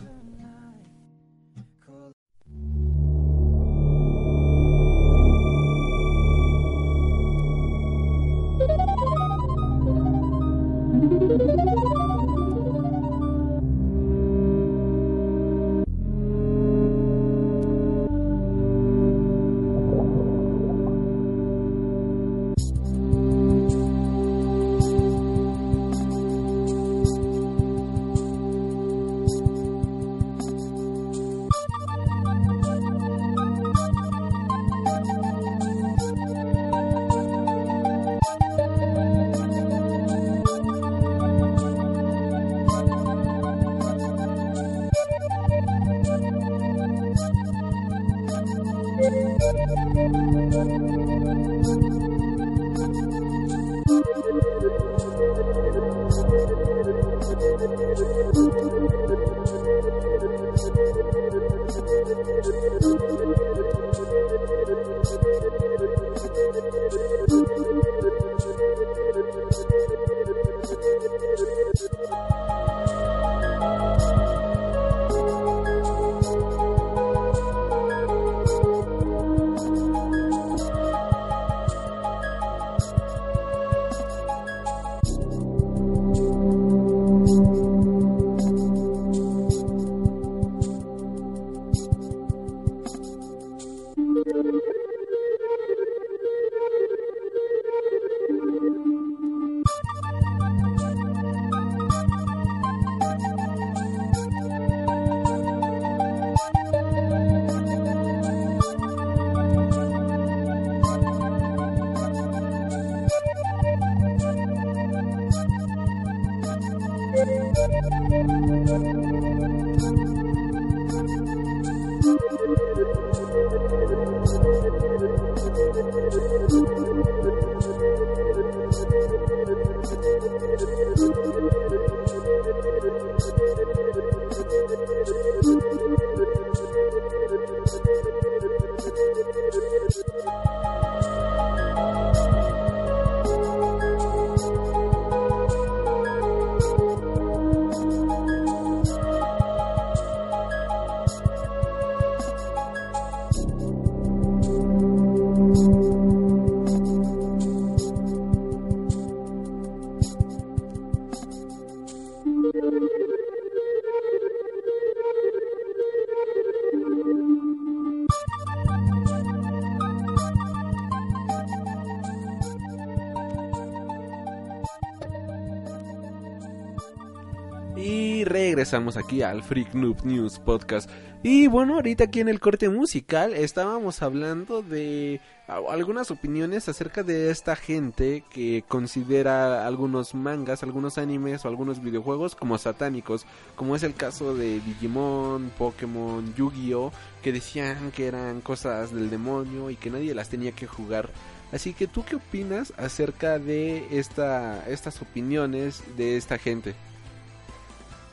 [178.72, 180.88] Regresamos aquí al Freak Noob News Podcast.
[181.22, 187.30] Y bueno, ahorita aquí en el corte musical estábamos hablando de algunas opiniones acerca de
[187.30, 193.82] esta gente que considera algunos mangas, algunos animes o algunos videojuegos como satánicos, como es
[193.82, 199.90] el caso de Digimon, Pokémon, Yu-Gi-Oh, que decían que eran cosas del demonio y que
[199.90, 201.10] nadie las tenía que jugar.
[201.52, 206.74] Así que tú qué opinas acerca de esta, estas opiniones de esta gente?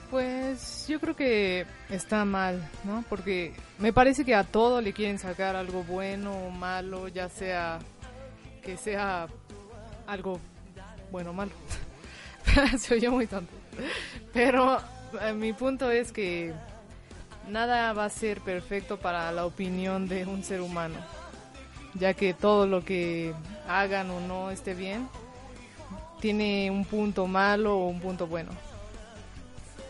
[0.09, 3.03] Pues yo creo que está mal, ¿no?
[3.07, 7.77] Porque me parece que a todo le quieren sacar algo bueno o malo, ya sea
[8.63, 9.27] que sea
[10.07, 10.39] algo
[11.11, 11.51] bueno o malo.
[12.79, 13.53] Se oye muy tonto.
[14.33, 14.79] Pero
[15.21, 16.53] eh, mi punto es que
[17.47, 20.95] nada va a ser perfecto para la opinión de un ser humano,
[21.93, 23.33] ya que todo lo que
[23.67, 25.07] hagan o no esté bien
[26.19, 28.51] tiene un punto malo o un punto bueno.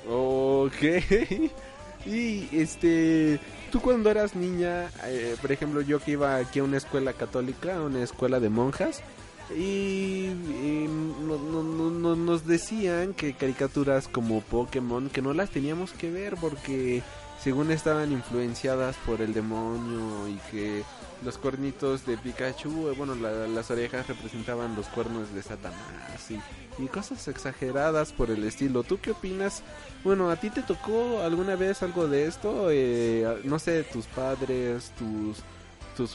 [0.07, 0.81] Ok.
[2.05, 3.39] y este,
[3.71, 7.77] tú cuando eras niña, eh, por ejemplo, yo que iba aquí a una escuela católica,
[7.77, 9.01] a una escuela de monjas,
[9.55, 10.29] y,
[11.27, 17.01] nos decían que caricaturas como Pokémon, que no las teníamos que ver porque
[17.41, 20.83] según estaban influenciadas por el demonio y que
[21.23, 26.39] los cuernitos de Pikachu, eh, bueno, las orejas representaban los cuernos de Satanás y,
[26.87, 28.83] cosas exageradas por el estilo.
[28.83, 29.63] ¿Tú qué opinas?
[30.01, 32.67] Bueno, ¿a ti te tocó alguna vez algo de esto?
[32.71, 35.43] Eh, no sé, tus padres, tus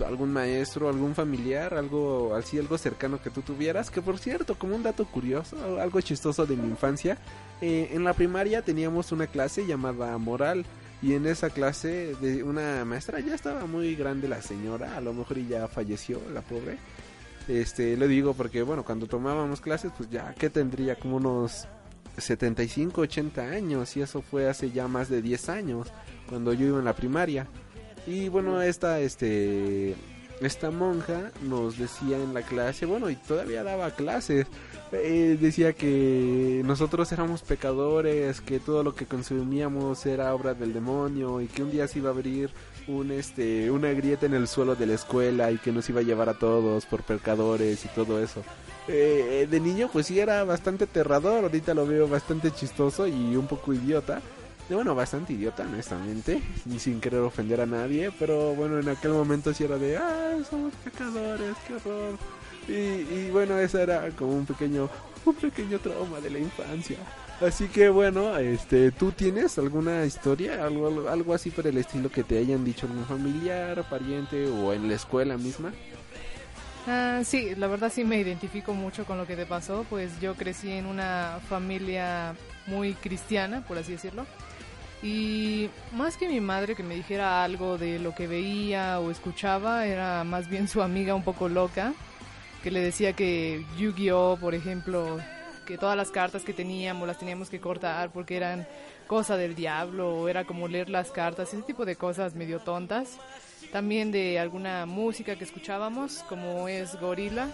[0.06, 3.90] algún maestro, algún familiar, algo así, algo cercano que tú tuvieras.
[3.90, 7.18] Que por cierto, como un dato curioso, algo chistoso de mi infancia,
[7.60, 10.64] eh, en la primaria teníamos una clase llamada moral.
[11.04, 15.12] Y en esa clase de una maestra ya estaba muy grande la señora, a lo
[15.12, 16.78] mejor ya falleció la pobre.
[17.46, 21.68] Este, lo digo porque bueno, cuando tomábamos clases, pues ya que tendría como unos
[22.16, 25.92] 75, 80 años y eso fue hace ya más de 10 años
[26.26, 27.48] cuando yo iba en la primaria.
[28.06, 29.94] Y bueno, esta este
[30.40, 34.46] esta monja nos decía en la clase, bueno, y todavía daba clases,
[34.94, 41.40] eh, decía que nosotros éramos pecadores, que todo lo que consumíamos era obra del demonio
[41.40, 42.50] y que un día se iba a abrir
[42.86, 46.04] un este una grieta en el suelo de la escuela y que nos iba a
[46.04, 48.42] llevar a todos por pecadores y todo eso.
[48.86, 53.46] Eh, de niño pues sí era bastante aterrador, ahorita lo veo bastante chistoso y un
[53.46, 54.20] poco idiota.
[54.70, 59.52] Bueno, bastante idiota, honestamente, ni sin querer ofender a nadie, pero bueno, en aquel momento
[59.52, 62.18] sí era de, ah, somos pecadores, qué horror.
[62.68, 64.88] Y, y bueno, ese era como un pequeño,
[65.24, 66.96] un pequeño trauma de la infancia.
[67.40, 72.22] Así que bueno, este, ¿tú tienes alguna historia, algo, algo así por el estilo que
[72.22, 75.72] te hayan dicho algún familiar, pariente o en la escuela misma?
[76.86, 80.34] Ah, sí, la verdad sí me identifico mucho con lo que te pasó, pues yo
[80.34, 82.34] crecí en una familia
[82.66, 84.26] muy cristiana, por así decirlo.
[85.02, 89.86] Y más que mi madre que me dijera algo de lo que veía o escuchaba,
[89.86, 91.94] era más bien su amiga un poco loca,
[92.64, 95.18] que le decía que Yu-Gi-Oh, por ejemplo,
[95.66, 98.66] que todas las cartas que teníamos las teníamos que cortar porque eran
[99.06, 103.18] cosa del diablo, o era como leer las cartas, ese tipo de cosas medio tontas.
[103.70, 107.52] También de alguna música que escuchábamos, como es Gorilas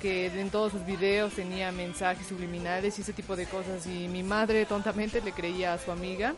[0.00, 4.22] que en todos sus videos tenía mensajes subliminales y ese tipo de cosas y mi
[4.22, 6.34] madre tontamente le creía a su amiga.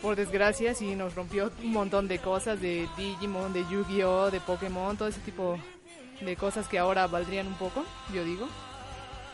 [0.00, 4.96] Por desgracia sí nos rompió un montón de cosas de Digimon, de Yu-Gi-Oh, de Pokémon,
[4.96, 5.79] todo ese tipo de
[6.38, 8.48] cosas que ahora valdrían un poco, yo digo.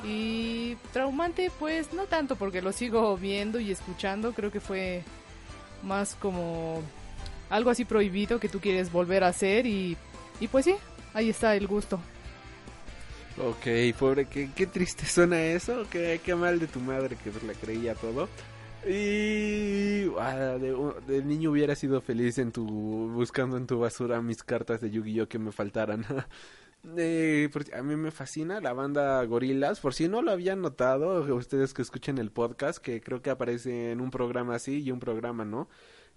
[0.04, 5.02] Y traumante pues no tanto porque lo sigo viendo y escuchando, creo que fue
[5.82, 6.82] más como
[7.48, 9.96] algo así prohibido que tú quieres volver a hacer y,
[10.40, 10.74] y pues sí,
[11.14, 11.98] ahí está el gusto.
[13.38, 17.54] Ok, pobre, qué, qué triste suena eso, qué, qué mal de tu madre que le
[17.54, 18.28] creía todo.
[18.88, 24.80] Y ah, de, niño hubiera sido feliz en tu buscando en tu basura mis cartas
[24.80, 26.04] de Yu-Gi-Oh que me faltaran.
[26.96, 31.74] eh, a mí me fascina la banda Gorilas, por si no lo habían notado, ustedes
[31.74, 35.44] que escuchen el podcast, que creo que aparece en un programa así y un programa
[35.44, 35.68] no.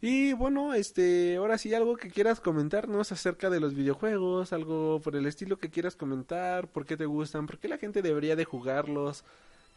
[0.02, 5.16] Y bueno, este, ahora sí, algo que quieras comentarnos acerca de los videojuegos, algo por
[5.16, 8.46] el estilo que quieras comentar, por qué te gustan, por qué la gente debería de
[8.46, 9.26] jugarlos,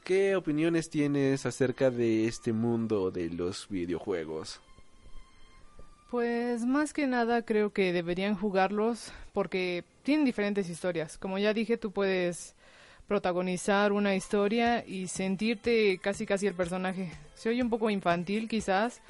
[0.04, 4.60] qué opiniones tienes acerca de este mundo de los videojuegos.
[6.12, 11.16] Pues más que nada creo que deberían jugarlos porque tienen diferentes historias.
[11.16, 12.54] Como ya dije, tú puedes
[13.08, 17.10] protagonizar una historia y sentirte casi casi el personaje.
[17.34, 19.00] Se oye un poco infantil quizás,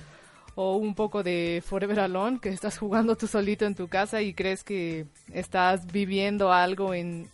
[0.55, 4.33] o un poco de Forever Alone, que estás jugando tú solito en tu casa y
[4.33, 7.29] crees que estás viviendo algo en,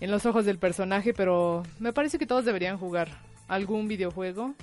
[0.00, 3.08] en los ojos del personaje, pero me parece que todos deberían jugar
[3.48, 4.54] algún videojuego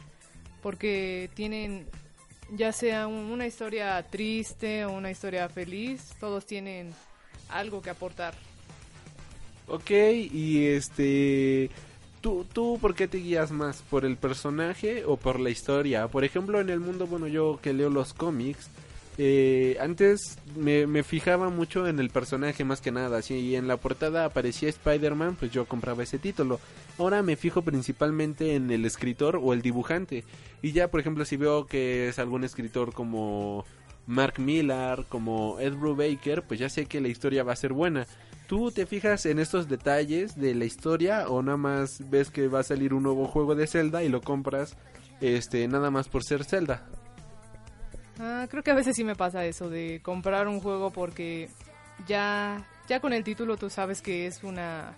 [0.61, 1.87] porque tienen
[2.51, 6.93] ya sea una historia triste o una historia feliz, todos tienen
[7.49, 8.33] algo que aportar.
[9.67, 11.69] Ok, y este
[12.21, 13.81] ¿Tú, ¿Tú por qué te guías más?
[13.89, 16.07] ¿Por el personaje o por la historia?
[16.07, 18.69] Por ejemplo, en el mundo, bueno, yo que leo los cómics,
[19.17, 23.21] eh, antes me, fijaba mucho en el personaje más que nada.
[23.21, 26.59] Si en la portada aparecía Spider-Man, pues yo compraba ese título.
[26.97, 30.23] Ahora me fijo principalmente en el escritor o el dibujante.
[30.61, 33.65] Y ya, por ejemplo, si veo que es algún escritor como
[34.07, 38.07] Mark Millar, como Ed Brubaker, pues ya sé que la historia va a ser buena.
[38.47, 42.59] ¿Tú te fijas en estos detalles de la historia o nada más ves que va
[42.59, 44.75] a salir un nuevo juego de Zelda y lo compras
[45.21, 46.85] este nada más por ser Zelda?
[48.23, 51.49] Ah, creo que a veces sí me pasa eso de comprar un juego porque
[52.07, 54.93] ya ya con el título tú sabes que es una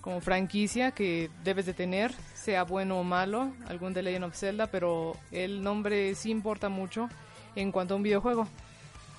[0.00, 4.68] como franquicia que debes de tener, sea bueno o malo, algún The Legend of Zelda,
[4.68, 7.10] pero el nombre sí importa mucho
[7.56, 8.48] en cuanto a un videojuego.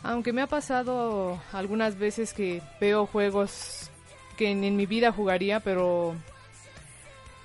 [0.02, 3.92] Aunque me ha pasado algunas veces que veo juegos
[4.36, 6.16] que en, mi vida jugaría, pero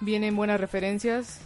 [0.00, 1.42] vienen buenas referencias.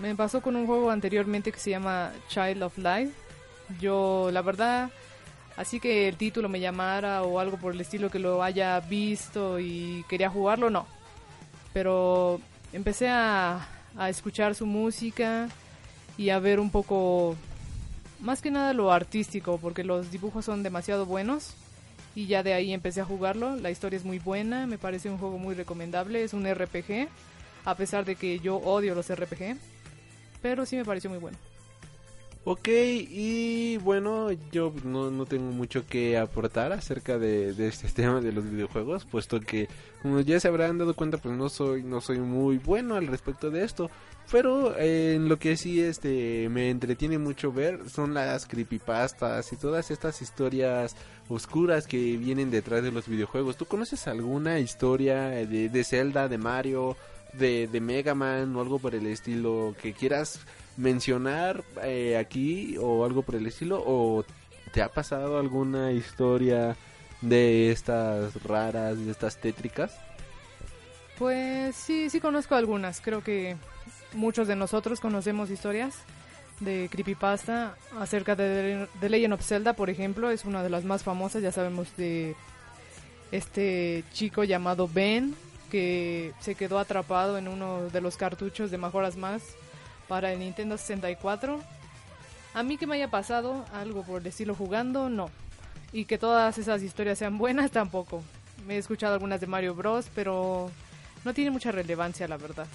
[0.00, 3.12] Me pasó con un juego anteriormente que se llama Child of Light.
[3.80, 4.90] Yo, la verdad,
[5.56, 9.58] así que el título me llamara o algo por el estilo que lo haya visto
[9.58, 10.86] y quería jugarlo, no.
[11.72, 12.40] Pero
[12.72, 15.48] empecé a, a escuchar su música
[16.16, 17.36] y a ver un poco
[18.20, 21.54] más que nada lo artístico, porque los dibujos son demasiado buenos
[22.14, 23.56] y ya de ahí empecé a jugarlo.
[23.56, 27.08] La historia es muy buena, me parece un juego muy recomendable, es un RPG,
[27.64, 29.56] a pesar de que yo odio los RPG,
[30.40, 31.36] pero sí me pareció muy bueno.
[32.46, 38.20] Ok, y bueno, yo no, no tengo mucho que aportar acerca de, de, este tema
[38.20, 39.66] de los videojuegos, puesto que,
[40.02, 43.50] como ya se habrán dado cuenta, pues no soy, no soy muy bueno al respecto
[43.50, 43.90] de esto.
[44.30, 49.56] Pero eh, en lo que sí este me entretiene mucho ver son las creepypastas y
[49.56, 50.96] todas estas historias
[51.28, 53.56] oscuras que vienen detrás de los videojuegos.
[53.56, 56.96] ¿Tú conoces alguna historia de, de Zelda, de Mario,
[57.32, 60.40] de, de Mega Man o algo por el estilo que quieras
[60.76, 63.82] mencionar eh, aquí o algo por el estilo?
[63.84, 64.24] ¿O
[64.72, 66.76] te ha pasado alguna historia
[67.20, 69.96] de estas raras, de estas tétricas?
[71.18, 73.00] Pues sí, sí conozco algunas.
[73.00, 73.56] Creo que
[74.12, 75.94] muchos de nosotros conocemos historias
[76.60, 81.02] de creepypasta acerca de The Legend of Zelda, por ejemplo, es una de las más
[81.02, 82.36] famosas, ya sabemos de
[83.32, 85.34] este chico llamado Ben
[85.70, 89.48] que se quedó atrapado en uno de los cartuchos de Majora's Mask
[90.08, 91.60] para el Nintendo 64.
[92.54, 95.30] A mí que me haya pasado algo por estilo jugando, no.
[95.92, 98.22] Y que todas esas historias sean buenas, tampoco.
[98.66, 100.70] Me he escuchado algunas de Mario Bros, pero
[101.24, 102.66] no tiene mucha relevancia, la verdad.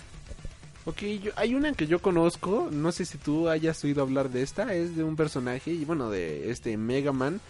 [0.86, 1.04] Ok,
[1.36, 4.96] hay una que yo conozco, no sé si tú hayas oído hablar de esta, es
[4.96, 7.42] de un personaje, y bueno, de este Mega Man.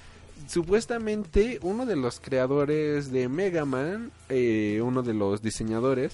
[0.48, 6.14] Supuestamente uno de los creadores de Mega Man, eh, uno de los diseñadores,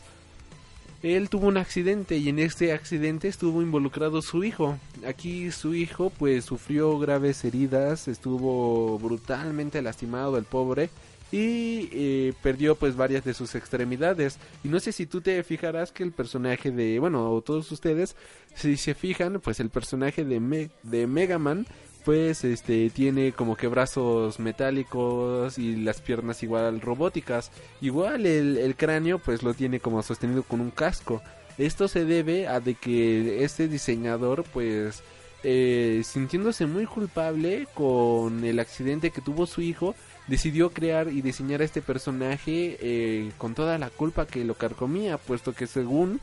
[1.13, 4.79] él tuvo un accidente y en este accidente estuvo involucrado su hijo.
[5.05, 10.89] Aquí su hijo pues sufrió graves heridas, estuvo brutalmente lastimado el pobre
[11.31, 15.91] y eh, perdió pues varias de sus extremidades y no sé si tú te fijarás
[15.91, 18.15] que el personaje de bueno todos ustedes
[18.53, 21.65] si se fijan pues el personaje de, de Mega Man
[22.05, 27.51] pues este tiene como que brazos metálicos y las piernas igual robóticas.
[27.81, 31.21] Igual el, el cráneo pues lo tiene como sostenido con un casco.
[31.57, 35.03] Esto se debe a de que este diseñador pues
[35.47, 39.93] eh, sintiéndose muy culpable con el accidente que tuvo su hijo
[40.27, 45.17] decidió crear y diseñar a este personaje eh, con toda la culpa que lo carcomía,
[45.17, 46.19] puesto que según,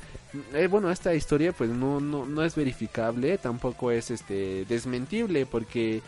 [0.55, 6.03] eh, bueno, esta historia pues no, no, no es verificable, tampoco es este desmentible, porque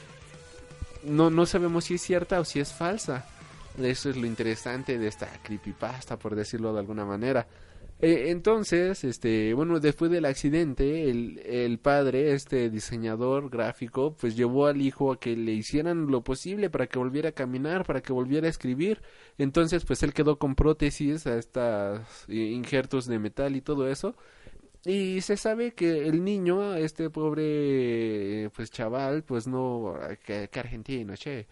[1.05, 3.27] no, no sabemos si es cierta o si es falsa.
[3.81, 7.47] Eso es lo interesante de esta creepypasta, por decirlo de alguna manera.
[8.01, 14.67] Eh, entonces, este, bueno, después del accidente, el, el, padre, este diseñador gráfico, pues llevó
[14.67, 18.13] al hijo a que le hicieran lo posible para que volviera a caminar, para que
[18.13, 19.01] volviera a escribir.
[19.39, 24.15] Entonces, pues él quedó con prótesis, a estos injertos de metal y todo eso.
[24.85, 29.95] Y se sabe que el niño, este pobre, pues chaval, pues no,
[30.27, 31.47] que argentino, che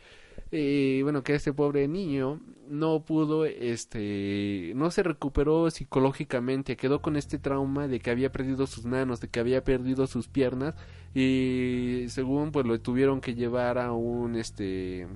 [0.53, 7.17] y bueno, que este pobre niño no pudo, este, no se recuperó psicológicamente, quedó con
[7.17, 10.75] este trauma de que había perdido sus manos, de que había perdido sus piernas
[11.15, 15.09] y según pues lo tuvieron que llevar a un, este,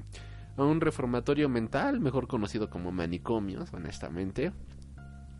[0.56, 4.52] a un reformatorio mental, mejor conocido como manicomios, honestamente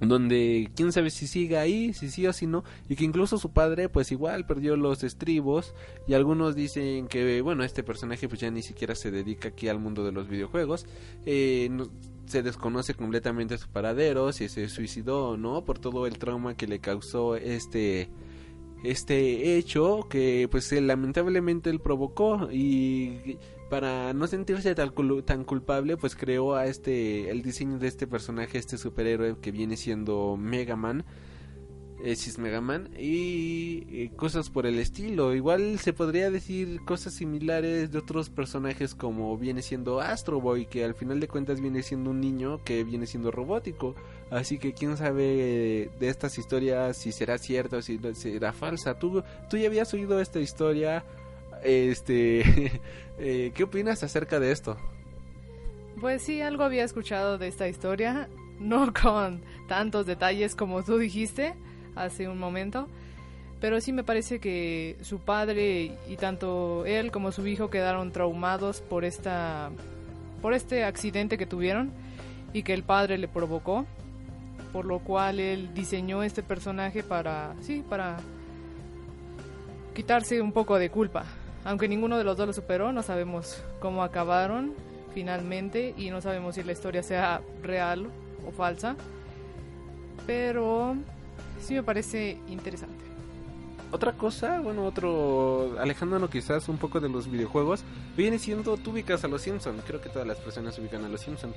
[0.01, 3.53] donde quién sabe si sigue ahí, si sí o si no, y que incluso su
[3.53, 5.75] padre pues igual perdió los estribos
[6.07, 9.79] y algunos dicen que bueno, este personaje pues ya ni siquiera se dedica aquí al
[9.79, 10.87] mundo de los videojuegos,
[11.25, 11.71] eh,
[12.27, 16.67] se desconoce completamente su paradero, si se suicidó o no, por todo el trauma que
[16.67, 18.09] le causó este
[18.85, 23.39] este hecho que pues lamentablemente él provocó y
[23.69, 24.93] para no sentirse tan,
[25.25, 29.77] tan culpable, pues creó a este, el diseño de este personaje, este superhéroe que viene
[29.77, 31.05] siendo Mega Man,
[32.05, 35.35] es Mega Man, y, cosas por el estilo.
[35.35, 40.85] Igual se podría decir cosas similares de otros personajes como viene siendo Astro Boy, que
[40.85, 43.95] al final de cuentas viene siendo un niño que viene siendo robótico.
[44.31, 48.99] Así que quién sabe de estas historias si será cierta o si será falsa.
[48.99, 51.05] ¿Tú, tú ya habías oído esta historia?
[51.67, 52.81] Este,
[53.19, 54.77] eh, ¿qué opinas acerca de esto?
[56.01, 58.29] Pues sí, algo había escuchado de esta historia,
[58.61, 61.55] no con tantos detalles como tú dijiste
[61.97, 62.87] hace un momento,
[63.61, 68.81] pero sí me parece que su padre y tanto él como su hijo quedaron traumados
[68.81, 69.71] por esta
[70.43, 71.91] por este accidente que tuvieron
[72.53, 73.87] y que el padre le provocó,
[74.73, 78.19] por lo cual él diseñó este personaje para sí, para
[79.95, 81.25] quitarse un poco de culpa.
[81.67, 84.73] Aunque ninguno de los dos lo superó, no sabemos cómo acabaron
[85.13, 88.07] finalmente y no sabemos si la historia sea real
[88.47, 88.95] o falsa.
[90.29, 90.95] Pero
[91.61, 93.05] sí me parece interesante.
[93.91, 97.83] otra cosa, bueno, otro, alejándonos quizás un poco de los videojuegos,
[98.17, 101.21] viene siendo, tú ubicas a los Simpsons, creo que todas las personas ubican a los
[101.21, 101.55] Simpsons.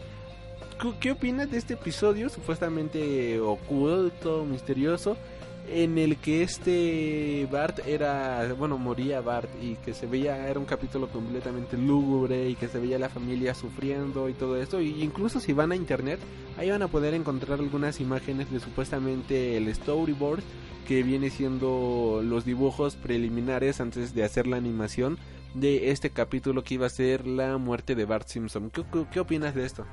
[0.99, 5.17] ¿Qué opinas de este episodio supuestamente oculto, misterioso,
[5.71, 10.65] en el que este Bart era, bueno, moría Bart y que se veía, era un
[10.65, 14.81] capítulo completamente lúgubre y que se veía la familia sufriendo y todo esto.
[14.81, 16.19] Y incluso si van a internet,
[16.57, 20.41] ahí van a poder encontrar algunas imágenes de supuestamente el storyboard
[20.87, 25.17] que viene siendo los dibujos preliminares antes de hacer la animación
[25.53, 28.71] de este capítulo que iba a ser la muerte de Bart Simpson.
[28.71, 29.85] ¿Qué, qué opinas de esto?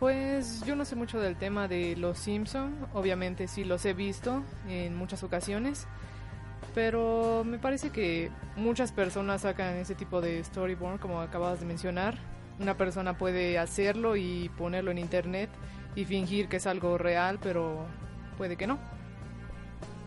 [0.00, 4.42] Pues yo no sé mucho del tema de los Simpson, obviamente sí los he visto
[4.66, 5.86] en muchas ocasiones,
[6.74, 12.16] pero me parece que muchas personas sacan ese tipo de storyboard como acabas de mencionar.
[12.58, 15.50] Una persona puede hacerlo y ponerlo en internet
[15.94, 17.84] y fingir que es algo real, pero
[18.38, 18.78] puede que no.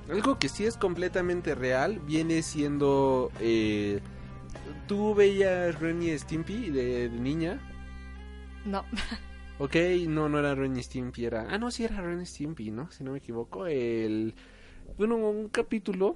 [0.09, 3.31] Algo que sí es completamente real viene siendo...
[3.39, 3.99] Eh,
[4.87, 7.59] ¿Tú veías Ren y Stimpy de niña?
[8.65, 8.83] No.
[9.59, 9.75] Ok,
[10.07, 11.47] no, no era Ren y Stimpy, era...
[11.49, 12.89] Ah, no, sí era Ren y Stimpy, ¿no?
[12.91, 14.33] Si no me equivoco, el...
[14.97, 16.15] Bueno, un capítulo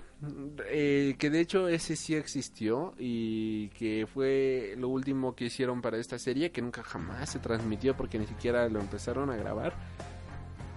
[0.70, 5.98] eh, que de hecho ese sí existió y que fue lo último que hicieron para
[5.98, 9.74] esta serie, que nunca jamás se transmitió porque ni siquiera lo empezaron a grabar.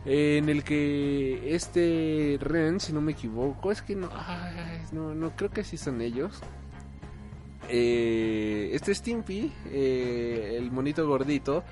[0.07, 4.09] en el que este Ren, si no me equivoco, es que no,
[4.93, 6.41] no, no creo que sí son ellos.
[7.69, 11.65] Eh, este Stimpy, eh, el monito gordito,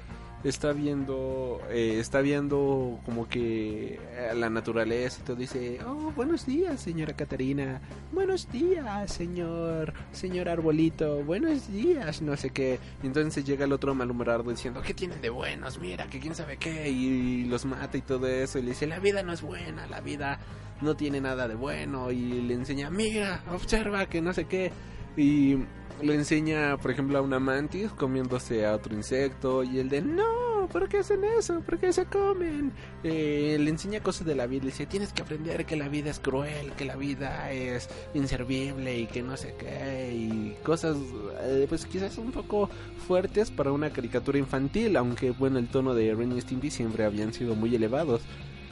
[0.44, 6.46] está viendo eh, está viendo como que eh, la naturaleza y todo dice oh buenos
[6.46, 7.80] días señora Catarina
[8.12, 11.24] buenos días señor señor arbolito.
[11.24, 15.30] Buenos días no sé qué y entonces llega el otro malhumorado diciendo qué tienen de
[15.30, 18.58] buenos mira que quién sabe qué y los mata y todo eso.
[18.58, 20.38] Y le dice la vida no es buena la vida
[20.80, 24.70] no tiene nada de bueno y le enseña mira observa que no sé qué
[25.16, 25.56] y
[26.02, 30.68] le enseña, por ejemplo, a una mantis comiéndose a otro insecto y el de no,
[30.72, 31.60] ¿por qué hacen eso?
[31.60, 32.72] ¿Por qué se comen?
[33.02, 36.10] Eh, le enseña cosas de la vida, le dice tienes que aprender que la vida
[36.10, 40.96] es cruel, que la vida es inservible y que no sé qué y cosas,
[41.42, 42.68] eh, pues quizás un poco
[43.06, 47.32] fuertes para una caricatura infantil, aunque bueno el tono de Ren y Stimpy siempre habían
[47.32, 48.22] sido muy elevados.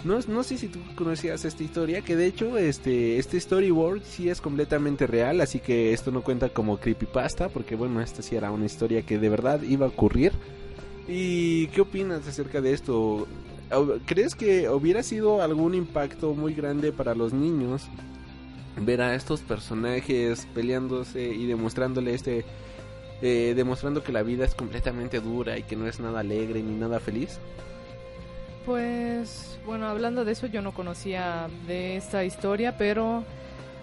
[0.07, 4.29] No, no sé si tú conocías esta historia, que de hecho este, este storyboard sí
[4.29, 8.53] es completamente real, así que esto no cuenta como creepypasta, porque bueno, esta sí era
[8.53, 10.33] una historia que de verdad iba a ocurrir.
[11.09, 13.27] ¿Y qué opinas acerca de esto?
[14.07, 17.89] ¿Crees que hubiera sido algún impacto muy grande para los niños
[18.81, 22.45] ver a estos personajes peleándose y demostrándole este...
[23.23, 26.75] Eh, demostrando que la vida es completamente dura y que no es nada alegre ni
[26.75, 27.41] nada feliz?
[28.67, 33.23] Pues bueno, hablando de eso yo no conocía de esta historia, pero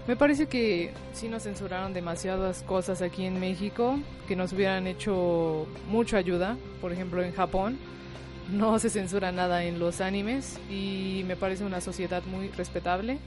[0.09, 5.67] me parece que sí nos censuraron demasiadas cosas aquí en México que nos hubieran hecho
[5.87, 6.57] mucha ayuda.
[6.81, 7.79] Por ejemplo, en Japón
[8.51, 13.19] no se censura nada en los animes y me parece una sociedad muy respetable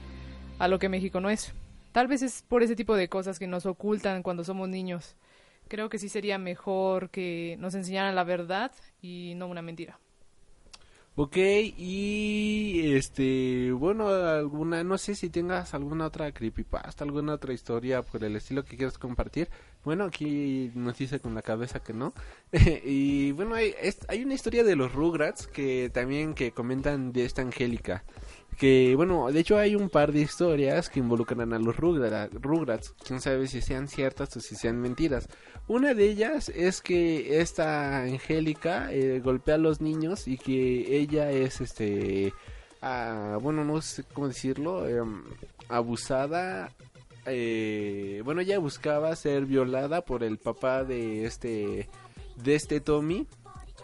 [0.59, 1.53] a lo que México no es.
[1.91, 5.15] Tal vez es por ese tipo de cosas que nos ocultan cuando somos niños.
[5.69, 9.97] Creo que sí sería mejor que nos enseñaran la verdad y no una mentira.
[11.19, 18.03] Ok, y este, bueno, alguna, no sé si tengas alguna otra creepypasta, alguna otra historia
[18.03, 19.49] por el estilo que quieras compartir.
[19.83, 22.13] Bueno, aquí nos dice con la cabeza que no.
[22.85, 23.73] y bueno, hay,
[24.07, 28.03] hay una historia de los Rugrats que también que comentan de esta Angélica
[28.57, 33.21] que bueno, de hecho hay un par de historias que involucran a los Rugrats, quién
[33.21, 35.29] sabe si sean ciertas o si sean mentiras.
[35.67, 41.31] Una de ellas es que esta Angélica eh, golpea a los niños y que ella
[41.31, 42.33] es este
[42.81, 45.23] ah, bueno, no sé cómo decirlo, em,
[45.69, 46.71] abusada
[47.27, 51.89] eh, bueno, ella buscaba ser violada por el papá de este
[52.37, 53.27] de este Tommy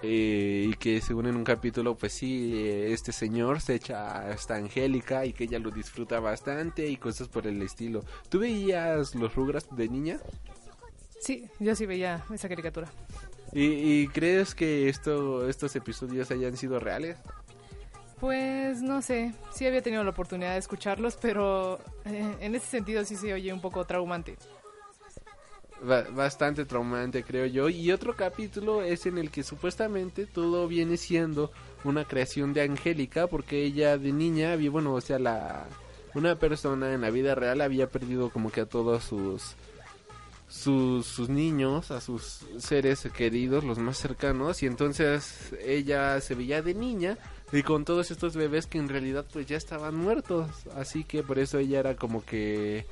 [0.06, 4.34] eh, y que según en un capítulo, pues sí, eh, este señor se echa a
[4.34, 8.04] esta Angélica y que ella lo disfruta bastante y cosas por el estilo.
[8.28, 10.20] ¿Tú veías los Rugras de niña?
[11.22, 12.89] Sí, yo sí veía esa caricatura.
[13.54, 17.18] ¿Y, crees que esto, estos episodios hayan sido reales?
[18.20, 23.06] Pues no sé, sí había tenido la oportunidad de escucharlos, pero eh, en ese sentido
[23.06, 24.36] sí se oye un poco traumante
[25.84, 27.70] bastante traumante, creo yo.
[27.70, 31.52] Y otro capítulo es en el que supuestamente todo viene siendo
[31.84, 35.68] una creación de Angélica, porque ella de niña había, bueno, o sea, la
[36.16, 39.56] una persona en la vida real había perdido como que a todos sus
[40.48, 46.62] sus, sus niños, a sus seres queridos, los más cercanos, y entonces ella se veía
[46.62, 47.18] de niña
[47.52, 50.48] y con todos estos bebés que en realidad pues ya estaban muertos.
[50.76, 52.86] Así que por eso ella era como que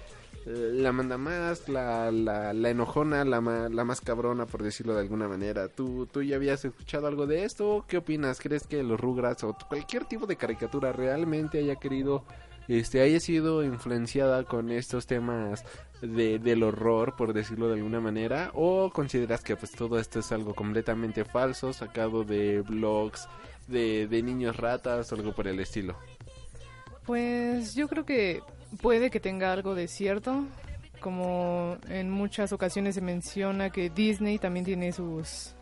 [0.46, 5.28] la manda más, la, la, la enojona, la, la más cabrona por decirlo de alguna
[5.28, 5.68] manera.
[5.68, 7.86] ¿Tú, ¿Tú ya habías escuchado algo de esto?
[7.88, 8.40] ¿Qué opinas?
[8.40, 12.26] ¿Crees que los Rugrats o cualquier tipo de caricatura realmente haya querido
[12.68, 15.64] este haya sido influenciada con estos temas
[16.02, 20.32] de, del horror, por decirlo de alguna manera, o consideras que pues todo esto es
[20.32, 23.28] algo completamente falso, sacado de blogs
[23.68, 25.98] de, de niños ratas o algo por el estilo?
[27.06, 28.42] Pues yo creo que
[28.82, 30.46] puede que tenga algo de cierto,
[31.00, 35.56] como en muchas ocasiones se menciona que Disney también tiene sus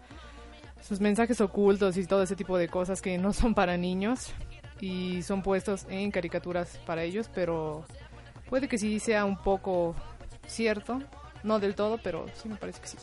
[0.82, 4.34] sus mensajes ocultos y todo ese tipo de cosas que no son para niños
[4.80, 7.86] y son puestos en caricaturas para ellos, pero
[8.49, 9.95] puede que sí sea un poco
[10.47, 11.01] cierto,
[11.43, 12.97] no del todo, pero sí me parece que sí.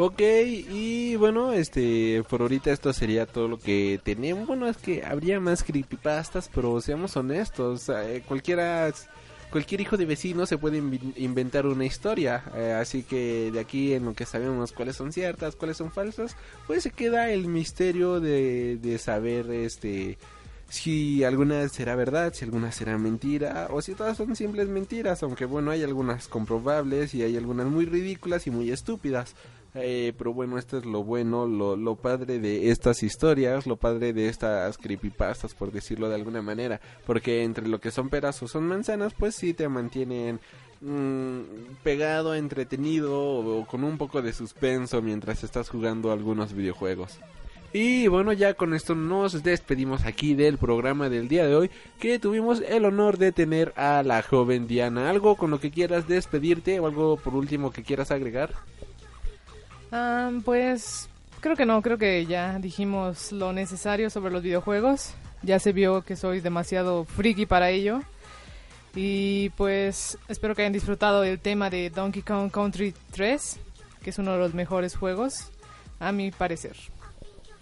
[0.00, 4.46] Ok, y bueno, este, por ahorita esto sería todo lo que tenemos.
[4.46, 8.92] Bueno, es que habría más creepypastas, pero seamos honestos, eh, cualquiera,
[9.50, 10.78] cualquier hijo de vecino se puede
[11.16, 12.44] inventar una historia.
[12.54, 16.36] Eh, así que de aquí en lo que sabemos cuáles son ciertas, cuáles son falsas,
[16.68, 20.16] pues se queda el misterio de, de saber, este,
[20.68, 25.44] si alguna será verdad, si alguna será mentira, o si todas son simples mentiras, aunque
[25.44, 29.34] bueno, hay algunas comprobables y hay algunas muy ridículas y muy estúpidas.
[29.74, 34.12] Eh, pero bueno, esto es lo bueno, lo, lo padre de estas historias, lo padre
[34.12, 38.48] de estas creepypastas, por decirlo de alguna manera, porque entre lo que son peras o
[38.48, 40.40] son manzanas, pues sí te mantienen
[40.80, 41.40] mmm,
[41.82, 47.18] pegado, entretenido o con un poco de suspenso mientras estás jugando algunos videojuegos.
[47.70, 52.18] Y bueno, ya con esto nos despedimos aquí del programa del día de hoy, que
[52.18, 55.10] tuvimos el honor de tener a la joven Diana.
[55.10, 58.54] ¿Algo con lo que quieras despedirte o algo por último que quieras agregar?
[59.90, 61.08] Um, pues
[61.40, 65.14] creo que no, creo que ya dijimos lo necesario sobre los videojuegos.
[65.42, 68.02] Ya se vio que soy demasiado friki para ello.
[68.94, 73.60] Y pues espero que hayan disfrutado del tema de Donkey Kong Country 3,
[74.02, 75.50] que es uno de los mejores juegos,
[76.00, 76.76] a mi parecer.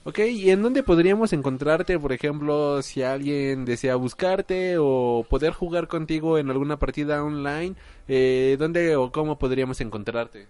[0.04, 5.88] Ok, ¿y en dónde podríamos encontrarte, por ejemplo, si alguien desea buscarte o poder jugar
[5.88, 7.74] contigo en alguna partida online?
[8.06, 10.46] Eh, ¿Dónde o cómo podríamos encontrarte?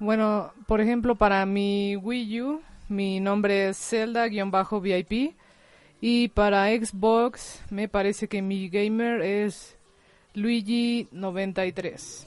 [0.00, 5.34] Bueno, por ejemplo, para mi Wii U, mi nombre es Zelda-VIP.
[6.00, 9.76] Y para Xbox, me parece que mi gamer es
[10.34, 12.26] Luigi93.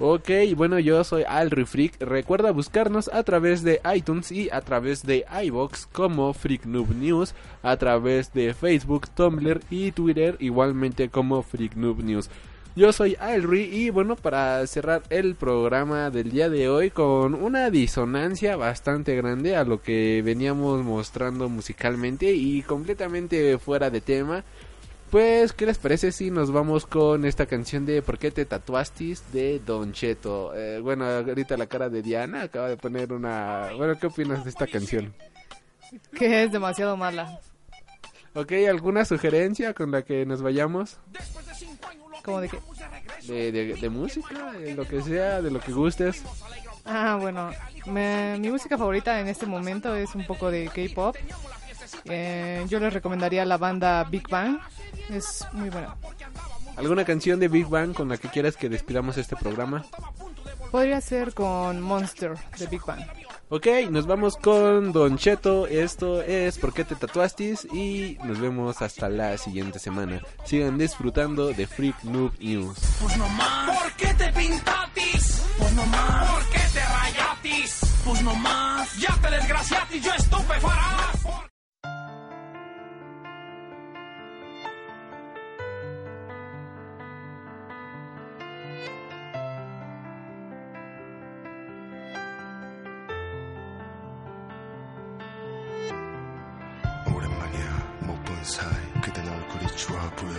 [0.00, 2.00] Ok, bueno, yo soy Alri Freak.
[2.00, 7.32] Recuerda buscarnos a través de iTunes y a través de iBox como Freak News,
[7.62, 12.28] a través de Facebook, Tumblr y Twitter igualmente como Freak News.
[12.76, 17.68] Yo soy Alri y bueno, para cerrar el programa del día de hoy con una
[17.68, 24.44] disonancia bastante grande a lo que veníamos mostrando musicalmente y completamente fuera de tema.
[25.10, 29.32] Pues, ¿qué les parece si nos vamos con esta canción de ¿Por qué te tatuastis?
[29.32, 30.54] de Don Cheto?
[30.54, 33.70] Eh, bueno, ahorita la cara de Diana acaba de poner una...
[33.76, 35.12] Bueno, ¿qué opinas de esta canción?
[36.14, 37.40] Que es demasiado mala.
[38.34, 41.00] Ok, ¿alguna sugerencia con la que nos vayamos?
[41.34, 42.60] ¿Cómo de qué?
[43.26, 46.22] De, de, de música, de lo que sea, de lo que gustes.
[46.84, 47.50] Ah, bueno,
[47.86, 51.16] me, mi música favorita en este momento es un poco de K-pop.
[52.06, 54.58] Eh, yo les recomendaría la banda Big Bang.
[55.10, 55.94] Es muy buena.
[56.76, 59.84] ¿Alguna canción de Big Bang con la que quieras que despidamos este programa?
[60.70, 63.00] Podría ser con Monster de Big Bang.
[63.48, 65.66] Ok, nos vamos con Don Cheto.
[65.66, 67.64] Esto es ¿Por qué te tatuastis?
[67.72, 70.20] Y nos vemos hasta la siguiente semana.
[70.44, 72.78] Sigan disfrutando de Freak Noob News.
[73.00, 73.78] Pues no más.
[73.78, 75.42] ¿Por qué te pintatis?
[75.58, 76.30] Pues no más.
[76.30, 77.80] ¿Por qué te rayatis?
[78.04, 78.96] Pues no más.
[78.98, 81.10] Ya te desgraciatis, yo estupefarás.
[81.24, 81.50] 오
[98.50, 100.32] 사이 그댄 얼굴이 좋아 보여.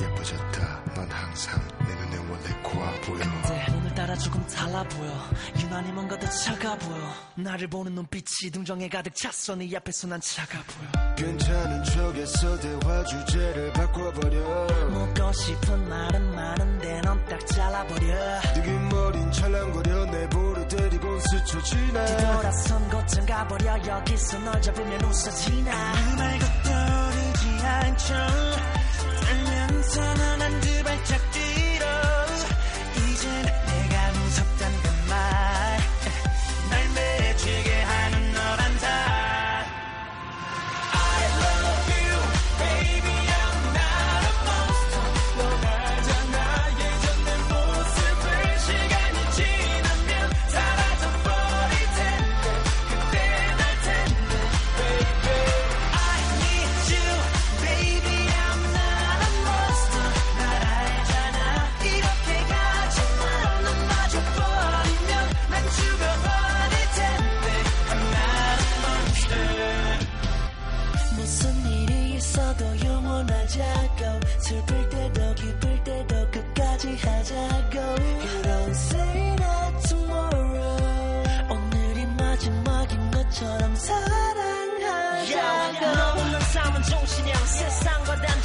[0.00, 0.84] 예뻐졌다.
[0.94, 3.18] 넌 항상 내 눈에 원래 고와 보여.
[3.18, 5.28] 근데 오늘따라 조금 달라 보여.
[5.58, 7.14] 유난히 뭔가 더 차가 보여.
[7.34, 9.56] 나를 보는 눈빛이 동정에 가득 찼어.
[9.56, 11.14] 네 앞에서 난 차가 보여.
[11.16, 14.66] 괜찮은 척에서 대화 주제를 바꿔버려.
[14.88, 18.40] 묻고 싶은 말은 많은데 넌 딱 잘라버려.
[18.54, 20.04] 느낌 어린 찰랑거려.
[20.06, 22.06] 내 볼을 때리곤 스쳐 지나.
[22.06, 23.86] 뒤돌아선 곳쯤 가버려.
[23.86, 25.72] 여기서 널 잡으면 웃어지나.
[25.92, 26.59] 아무 말고
[27.80, 28.16] 발짝
[29.22, 31.39] 달면서는 한두 발짝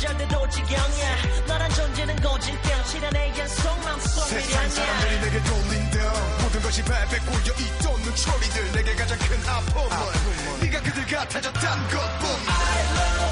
[0.05, 1.15] 절대도 지경이야.
[1.47, 5.99] 너란 존재는 고질병 실현의 연속 마음속 세상 사람들이 내게 돌린 듯
[6.43, 10.59] 모든 것이 발에 꼬여 있던 초리들 내게 가장 큰 아픔은, 아픔은.
[10.61, 12.29] 네가 그들 같아졌단 것뿐.
[12.47, 13.24] I love